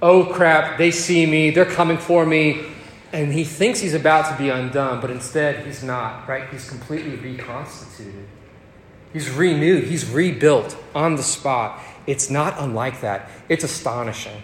Oh 0.00 0.24
crap, 0.24 0.78
they 0.78 0.90
see 0.90 1.26
me, 1.26 1.50
they're 1.50 1.64
coming 1.64 1.96
for 1.96 2.26
me. 2.26 2.66
And 3.12 3.32
he 3.32 3.44
thinks 3.44 3.78
he's 3.78 3.94
about 3.94 4.30
to 4.32 4.42
be 4.42 4.48
undone, 4.48 5.00
but 5.00 5.10
instead 5.10 5.64
he's 5.64 5.84
not, 5.84 6.28
right? 6.28 6.48
He's 6.50 6.68
completely 6.68 7.14
reconstituted. 7.16 8.26
He's 9.12 9.30
renewed, 9.30 9.84
he's 9.84 10.10
rebuilt 10.10 10.76
on 10.94 11.16
the 11.16 11.22
spot. 11.22 11.80
It's 12.06 12.30
not 12.30 12.58
unlike 12.58 13.02
that. 13.02 13.30
It's 13.48 13.62
astonishing. 13.62 14.42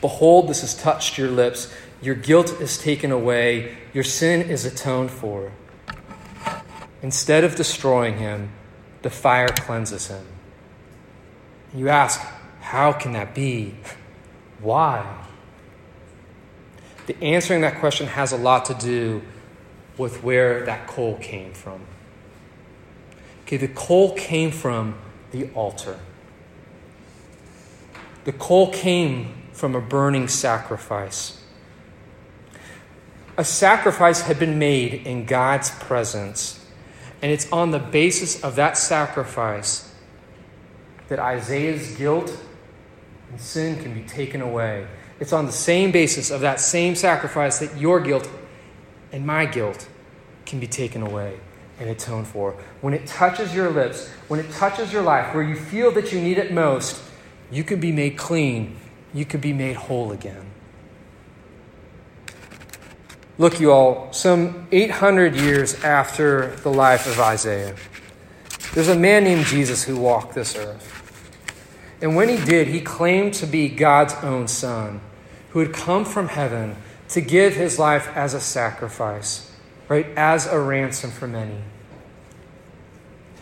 Behold, 0.00 0.48
this 0.48 0.60
has 0.60 0.74
touched 0.74 1.16
your 1.16 1.28
lips. 1.28 1.72
Your 2.02 2.14
guilt 2.14 2.60
is 2.60 2.76
taken 2.76 3.10
away. 3.10 3.76
Your 3.94 4.04
sin 4.04 4.42
is 4.42 4.64
atoned 4.64 5.10
for. 5.10 5.52
Instead 7.02 7.44
of 7.44 7.56
destroying 7.56 8.18
him, 8.18 8.50
the 9.02 9.10
fire 9.10 9.48
cleanses 9.48 10.06
him. 10.06 10.24
You 11.74 11.88
ask, 11.88 12.20
how 12.60 12.92
can 12.92 13.12
that 13.12 13.34
be? 13.34 13.74
Why? 14.60 15.26
The 17.06 17.20
answering 17.22 17.62
that 17.62 17.80
question 17.80 18.06
has 18.06 18.32
a 18.32 18.36
lot 18.36 18.64
to 18.66 18.74
do 18.74 19.22
with 19.98 20.22
where 20.22 20.64
that 20.64 20.86
coal 20.86 21.16
came 21.16 21.52
from. 21.52 21.80
Okay, 23.42 23.56
the 23.56 23.68
coal 23.68 24.14
came 24.14 24.50
from 24.50 24.94
the 25.32 25.50
altar. 25.50 25.98
The 28.24 28.32
coal 28.32 28.72
came 28.72 29.34
from 29.52 29.74
a 29.74 29.80
burning 29.80 30.28
sacrifice. 30.28 31.42
A 33.36 33.44
sacrifice 33.44 34.22
had 34.22 34.38
been 34.38 34.58
made 34.58 35.06
in 35.06 35.26
God's 35.26 35.70
presence, 35.70 36.61
And 37.22 37.30
it's 37.30 37.50
on 37.52 37.70
the 37.70 37.78
basis 37.78 38.42
of 38.42 38.56
that 38.56 38.76
sacrifice 38.76 39.94
that 41.08 41.20
Isaiah's 41.20 41.96
guilt 41.96 42.36
and 43.30 43.40
sin 43.40 43.80
can 43.82 43.94
be 43.94 44.02
taken 44.02 44.42
away. 44.42 44.86
It's 45.20 45.32
on 45.32 45.46
the 45.46 45.52
same 45.52 45.92
basis 45.92 46.30
of 46.30 46.40
that 46.40 46.58
same 46.58 46.96
sacrifice 46.96 47.60
that 47.60 47.78
your 47.78 48.00
guilt 48.00 48.28
and 49.12 49.24
my 49.24 49.46
guilt 49.46 49.88
can 50.44 50.58
be 50.58 50.66
taken 50.66 51.02
away 51.02 51.38
and 51.78 51.88
atoned 51.88 52.26
for. 52.26 52.52
When 52.80 52.92
it 52.92 53.06
touches 53.06 53.54
your 53.54 53.70
lips, 53.70 54.08
when 54.28 54.40
it 54.40 54.50
touches 54.50 54.92
your 54.92 55.02
life, 55.02 55.34
where 55.34 55.44
you 55.44 55.54
feel 55.54 55.92
that 55.92 56.12
you 56.12 56.20
need 56.20 56.38
it 56.38 56.52
most, 56.52 57.02
you 57.50 57.62
can 57.62 57.80
be 57.80 57.92
made 57.92 58.18
clean. 58.18 58.76
You 59.14 59.24
can 59.24 59.40
be 59.40 59.52
made 59.52 59.76
whole 59.76 60.12
again. 60.12 60.51
Look, 63.38 63.60
you 63.60 63.72
all, 63.72 64.12
some 64.12 64.68
800 64.72 65.34
years 65.34 65.82
after 65.82 66.54
the 66.56 66.70
life 66.70 67.06
of 67.06 67.18
Isaiah, 67.18 67.74
there's 68.74 68.88
a 68.88 68.96
man 68.96 69.24
named 69.24 69.46
Jesus 69.46 69.84
who 69.84 69.96
walked 69.96 70.34
this 70.34 70.54
earth. 70.54 70.98
And 72.02 72.14
when 72.14 72.28
he 72.28 72.44
did, 72.44 72.68
he 72.68 72.80
claimed 72.80 73.32
to 73.34 73.46
be 73.46 73.68
God's 73.68 74.14
own 74.22 74.48
son, 74.48 75.00
who 75.50 75.60
had 75.60 75.72
come 75.72 76.04
from 76.04 76.28
heaven 76.28 76.76
to 77.10 77.20
give 77.20 77.54
his 77.54 77.78
life 77.78 78.08
as 78.14 78.34
a 78.34 78.40
sacrifice, 78.40 79.50
right? 79.88 80.06
As 80.16 80.46
a 80.46 80.58
ransom 80.58 81.10
for 81.10 81.26
many. 81.26 81.62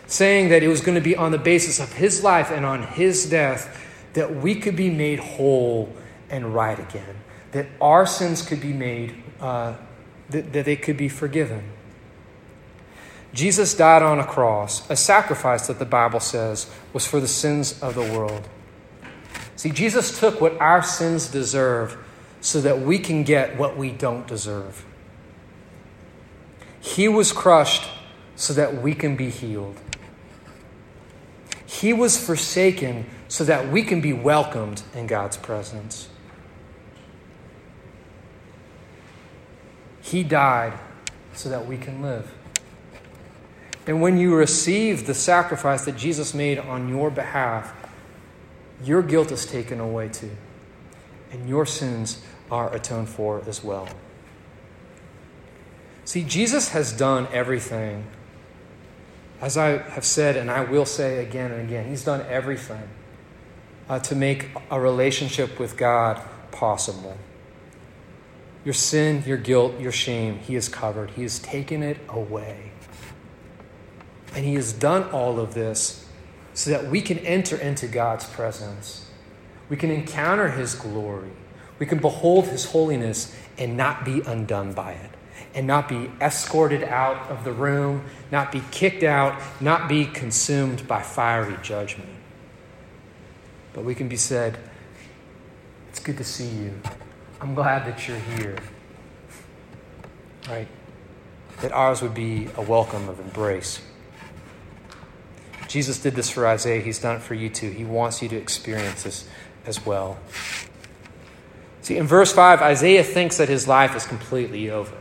Saying 0.07 0.49
that 0.49 0.63
it 0.63 0.67
was 0.67 0.81
going 0.81 0.95
to 0.95 1.01
be 1.01 1.15
on 1.15 1.31
the 1.31 1.37
basis 1.37 1.79
of 1.79 1.93
his 1.93 2.23
life 2.23 2.51
and 2.51 2.65
on 2.65 2.83
his 2.83 3.29
death 3.29 3.77
that 4.13 4.35
we 4.35 4.55
could 4.55 4.75
be 4.75 4.89
made 4.89 5.19
whole 5.19 5.93
and 6.29 6.53
right 6.53 6.79
again, 6.79 7.15
that 7.51 7.67
our 7.79 8.05
sins 8.05 8.41
could 8.41 8.61
be 8.61 8.73
made 8.73 9.23
uh, 9.41 9.75
that, 10.29 10.53
that 10.53 10.65
they 10.65 10.75
could 10.75 10.97
be 10.97 11.09
forgiven. 11.09 11.63
Jesus 13.33 13.73
died 13.73 14.01
on 14.01 14.19
a 14.19 14.25
cross, 14.25 14.89
a 14.89 14.95
sacrifice 14.95 15.67
that 15.67 15.79
the 15.79 15.85
Bible 15.85 16.19
says 16.19 16.69
was 16.93 17.07
for 17.07 17.19
the 17.19 17.27
sins 17.27 17.81
of 17.81 17.95
the 17.95 18.01
world. 18.01 18.47
See, 19.55 19.69
Jesus 19.69 20.19
took 20.19 20.41
what 20.41 20.59
our 20.59 20.83
sins 20.83 21.27
deserve 21.27 21.97
so 22.41 22.59
that 22.61 22.81
we 22.81 22.99
can 22.99 23.23
get 23.23 23.57
what 23.57 23.77
we 23.77 23.91
don't 23.91 24.27
deserve. 24.27 24.83
He 26.79 27.07
was 27.07 27.31
crushed 27.31 27.87
so 28.35 28.53
that 28.53 28.81
we 28.81 28.95
can 28.95 29.15
be 29.15 29.29
healed. 29.29 29.79
He 31.65 31.93
was 31.93 32.23
forsaken 32.23 33.05
so 33.27 33.43
that 33.45 33.69
we 33.69 33.83
can 33.83 34.01
be 34.01 34.13
welcomed 34.13 34.81
in 34.93 35.07
God's 35.07 35.37
presence. 35.37 36.09
He 40.11 40.23
died 40.23 40.73
so 41.33 41.47
that 41.47 41.65
we 41.65 41.77
can 41.77 42.01
live. 42.01 42.29
And 43.87 44.01
when 44.01 44.17
you 44.17 44.35
receive 44.35 45.07
the 45.07 45.13
sacrifice 45.13 45.85
that 45.85 45.95
Jesus 45.95 46.33
made 46.33 46.59
on 46.59 46.89
your 46.89 47.09
behalf, 47.09 47.73
your 48.83 49.01
guilt 49.01 49.31
is 49.31 49.45
taken 49.45 49.79
away 49.79 50.09
too. 50.09 50.31
And 51.31 51.47
your 51.47 51.65
sins 51.65 52.21
are 52.51 52.75
atoned 52.75 53.07
for 53.07 53.41
as 53.47 53.63
well. 53.63 53.87
See, 56.03 56.23
Jesus 56.23 56.69
has 56.71 56.91
done 56.91 57.29
everything. 57.31 58.05
As 59.39 59.57
I 59.57 59.77
have 59.77 60.03
said, 60.03 60.35
and 60.35 60.51
I 60.51 60.65
will 60.65 60.85
say 60.85 61.23
again 61.23 61.53
and 61.53 61.61
again, 61.61 61.87
He's 61.87 62.03
done 62.03 62.25
everything 62.27 62.83
uh, 63.87 63.99
to 63.99 64.15
make 64.15 64.49
a 64.69 64.77
relationship 64.77 65.57
with 65.57 65.77
God 65.77 66.21
possible. 66.51 67.15
Your 68.63 68.73
sin, 68.73 69.23
your 69.25 69.37
guilt, 69.37 69.79
your 69.79 69.91
shame, 69.91 70.39
He 70.39 70.53
has 70.53 70.69
covered. 70.69 71.11
He 71.11 71.23
has 71.23 71.39
taken 71.39 71.81
it 71.81 71.97
away. 72.09 72.71
And 74.35 74.45
He 74.45 74.53
has 74.55 74.71
done 74.71 75.03
all 75.11 75.39
of 75.39 75.53
this 75.53 76.07
so 76.53 76.69
that 76.69 76.87
we 76.87 77.01
can 77.01 77.17
enter 77.19 77.55
into 77.55 77.87
God's 77.87 78.25
presence. 78.25 79.09
We 79.69 79.77
can 79.77 79.89
encounter 79.89 80.49
His 80.49 80.75
glory. 80.75 81.31
We 81.79 81.85
can 81.85 81.97
behold 81.99 82.45
His 82.45 82.65
holiness 82.65 83.35
and 83.57 83.75
not 83.75 84.05
be 84.05 84.21
undone 84.21 84.73
by 84.73 84.93
it, 84.93 85.09
and 85.55 85.65
not 85.65 85.89
be 85.89 86.11
escorted 86.21 86.83
out 86.83 87.29
of 87.29 87.43
the 87.43 87.51
room, 87.51 88.03
not 88.31 88.51
be 88.51 88.61
kicked 88.71 89.03
out, 89.03 89.41
not 89.59 89.89
be 89.89 90.05
consumed 90.05 90.87
by 90.87 91.01
fiery 91.01 91.57
judgment. 91.63 92.09
But 93.73 93.83
we 93.83 93.95
can 93.95 94.07
be 94.07 94.17
said, 94.17 94.59
It's 95.89 95.99
good 95.99 96.17
to 96.17 96.23
see 96.23 96.47
you. 96.47 96.81
I'm 97.41 97.55
glad 97.55 97.87
that 97.87 98.07
you're 98.07 98.17
here. 98.17 98.55
Right? 100.47 100.67
That 101.61 101.71
ours 101.71 102.01
would 102.03 102.13
be 102.13 102.49
a 102.55 102.61
welcome 102.61 103.09
of 103.09 103.19
embrace. 103.19 103.81
Jesus 105.67 105.99
did 105.99 106.13
this 106.13 106.29
for 106.29 106.45
Isaiah. 106.45 106.81
He's 106.81 106.99
done 106.99 107.15
it 107.15 107.23
for 107.23 107.33
you 107.33 107.49
too. 107.49 107.71
He 107.71 107.83
wants 107.83 108.21
you 108.21 108.29
to 108.29 108.35
experience 108.35 109.03
this 109.03 109.27
as 109.65 109.83
well. 109.83 110.19
See, 111.81 111.97
in 111.97 112.05
verse 112.05 112.31
5, 112.31 112.61
Isaiah 112.61 113.03
thinks 113.03 113.37
that 113.37 113.49
his 113.49 113.67
life 113.67 113.95
is 113.95 114.05
completely 114.05 114.69
over. 114.69 114.95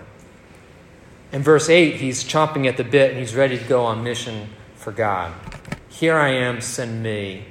In 1.32 1.42
verse 1.42 1.68
8, 1.68 1.96
he's 1.96 2.24
chomping 2.24 2.66
at 2.66 2.78
the 2.78 2.84
bit 2.84 3.10
and 3.10 3.20
he's 3.20 3.34
ready 3.34 3.58
to 3.58 3.64
go 3.64 3.84
on 3.84 4.02
mission 4.02 4.48
for 4.76 4.92
God. 4.92 5.34
Here 5.90 6.16
I 6.16 6.30
am, 6.30 6.62
send 6.62 7.02
me 7.02 7.44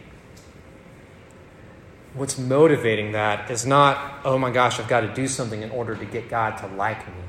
what's 2.14 2.38
motivating 2.38 3.12
that 3.12 3.50
is 3.52 3.66
not, 3.66 4.22
oh 4.26 4.38
my 4.38 4.52
gosh, 4.52 4.80
I've 4.80 4.88
got 4.88 5.02
to 5.02 5.14
do 5.14 5.28
something 5.28 5.62
in 5.62 5.72
order 5.72 5.96
to 5.96 6.06
get 6.06 6.30
God 6.30 6.58
to 6.58 6.68
like 6.68 7.06
me, 7.08 7.24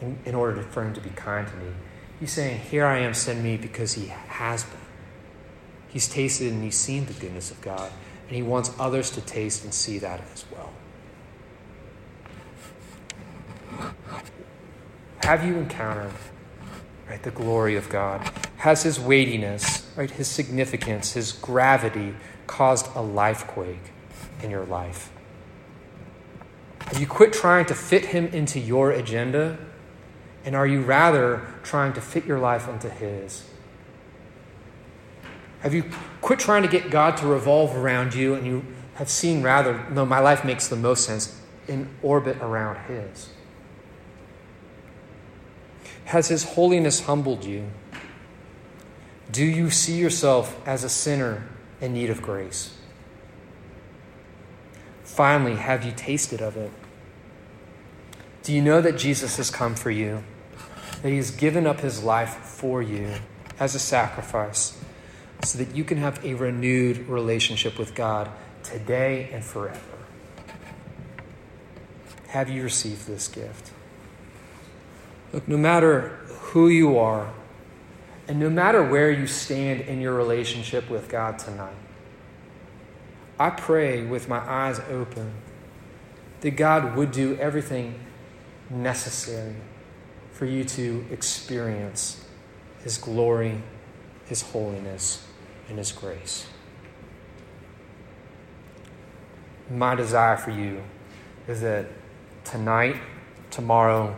in, 0.00 0.18
in 0.24 0.34
order 0.34 0.62
to, 0.62 0.62
for 0.62 0.84
Him 0.84 0.94
to 0.94 1.00
be 1.00 1.10
kind 1.10 1.46
to 1.46 1.56
me. 1.56 1.72
He's 2.18 2.32
saying, 2.32 2.60
Here 2.60 2.84
I 2.84 2.98
am, 2.98 3.14
send 3.14 3.42
me, 3.42 3.56
because 3.56 3.94
He 3.94 4.06
has 4.06 4.64
been. 4.64 4.76
He's 5.88 6.08
tasted 6.08 6.52
and 6.52 6.62
He's 6.62 6.78
seen 6.78 7.06
the 7.06 7.14
goodness 7.14 7.50
of 7.50 7.60
God, 7.60 7.90
and 8.26 8.36
He 8.36 8.42
wants 8.42 8.70
others 8.78 9.10
to 9.12 9.20
taste 9.20 9.64
and 9.64 9.72
see 9.72 9.98
that 9.98 10.20
as 10.32 10.44
well. 10.52 10.72
Have 15.22 15.44
you 15.44 15.56
encountered 15.56 16.12
right, 17.08 17.22
the 17.22 17.30
glory 17.30 17.76
of 17.76 17.88
God? 17.88 18.30
Has 18.58 18.82
His 18.82 19.00
weightiness, 19.00 19.90
right, 19.96 20.10
His 20.10 20.28
significance, 20.28 21.12
His 21.12 21.32
gravity 21.32 22.14
caused 22.46 22.86
a 22.94 23.00
life 23.00 23.46
quake? 23.46 23.92
In 24.42 24.50
your 24.50 24.64
life? 24.64 25.10
Have 26.82 26.98
you 26.98 27.06
quit 27.06 27.32
trying 27.32 27.66
to 27.66 27.74
fit 27.74 28.06
him 28.06 28.26
into 28.26 28.58
your 28.58 28.90
agenda? 28.90 29.58
And 30.44 30.56
are 30.56 30.66
you 30.66 30.80
rather 30.80 31.46
trying 31.62 31.92
to 31.92 32.00
fit 32.00 32.24
your 32.24 32.38
life 32.38 32.68
into 32.68 32.88
his? 32.90 33.44
Have 35.60 35.74
you 35.74 35.84
quit 36.20 36.38
trying 36.38 36.62
to 36.62 36.68
get 36.68 36.90
God 36.90 37.16
to 37.18 37.26
revolve 37.26 37.76
around 37.76 38.14
you 38.14 38.34
and 38.34 38.46
you 38.46 38.64
have 38.94 39.10
seen 39.10 39.42
rather, 39.42 39.86
no, 39.90 40.06
my 40.06 40.18
life 40.18 40.44
makes 40.44 40.68
the 40.68 40.76
most 40.76 41.04
sense, 41.04 41.38
in 41.68 41.88
orbit 42.02 42.38
around 42.40 42.76
his? 42.86 43.28
Has 46.06 46.28
his 46.28 46.44
holiness 46.44 47.02
humbled 47.02 47.44
you? 47.44 47.70
Do 49.30 49.44
you 49.44 49.70
see 49.70 49.96
yourself 49.96 50.58
as 50.66 50.82
a 50.82 50.88
sinner 50.88 51.46
in 51.80 51.92
need 51.92 52.10
of 52.10 52.20
grace? 52.20 52.76
Finally, 55.10 55.56
have 55.56 55.84
you 55.84 55.90
tasted 55.90 56.40
of 56.40 56.56
it? 56.56 56.70
Do 58.44 58.54
you 58.54 58.62
know 58.62 58.80
that 58.80 58.96
Jesus 58.96 59.38
has 59.38 59.50
come 59.50 59.74
for 59.74 59.90
you? 59.90 60.22
That 61.02 61.08
he 61.10 61.16
has 61.16 61.32
given 61.32 61.66
up 61.66 61.80
his 61.80 62.04
life 62.04 62.36
for 62.36 62.80
you 62.80 63.14
as 63.58 63.74
a 63.74 63.80
sacrifice 63.80 64.80
so 65.44 65.58
that 65.58 65.74
you 65.74 65.82
can 65.82 65.98
have 65.98 66.24
a 66.24 66.34
renewed 66.34 67.08
relationship 67.08 67.76
with 67.76 67.96
God 67.96 68.30
today 68.62 69.28
and 69.32 69.44
forever? 69.44 69.80
Have 72.28 72.48
you 72.48 72.62
received 72.62 73.08
this 73.08 73.26
gift? 73.26 73.72
Look, 75.32 75.48
no 75.48 75.56
matter 75.56 76.20
who 76.52 76.68
you 76.68 76.96
are, 76.96 77.32
and 78.28 78.38
no 78.38 78.48
matter 78.48 78.80
where 78.80 79.10
you 79.10 79.26
stand 79.26 79.80
in 79.80 80.00
your 80.00 80.14
relationship 80.14 80.88
with 80.88 81.08
God 81.08 81.40
tonight, 81.40 81.74
I 83.40 83.48
pray 83.48 84.04
with 84.04 84.28
my 84.28 84.38
eyes 84.38 84.80
open 84.90 85.32
that 86.42 86.50
God 86.50 86.94
would 86.94 87.10
do 87.10 87.38
everything 87.40 87.98
necessary 88.68 89.54
for 90.30 90.44
you 90.44 90.62
to 90.64 91.06
experience 91.10 92.22
His 92.84 92.98
glory, 92.98 93.62
His 94.26 94.42
holiness, 94.42 95.26
and 95.70 95.78
His 95.78 95.90
grace. 95.90 96.48
My 99.70 99.94
desire 99.94 100.36
for 100.36 100.50
you 100.50 100.82
is 101.48 101.62
that 101.62 101.86
tonight, 102.44 102.96
tomorrow, 103.50 104.14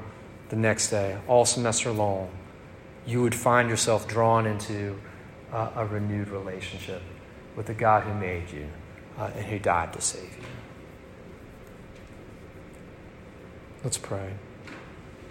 the 0.49 0.57
next 0.57 0.91
day, 0.91 1.17
all 1.29 1.45
semester 1.45 1.93
long, 1.93 2.29
you 3.07 3.23
would 3.23 3.37
find 3.37 3.71
yourself 3.71 4.09
drawn 4.09 4.47
into 4.47 4.99
uh, 5.53 5.71
a 5.77 5.87
renewed 5.87 6.27
relationship 6.27 7.03
with 7.55 7.67
the 7.67 7.75
God 7.75 8.03
who 8.03 8.15
made 8.15 8.51
you 8.51 8.67
uh, 9.23 9.31
and 9.37 9.47
who 9.47 9.59
died 9.59 9.93
to 9.93 10.01
save 10.01 10.37
you. 10.37 10.45
Let's 13.85 13.99
pray. 13.99 14.33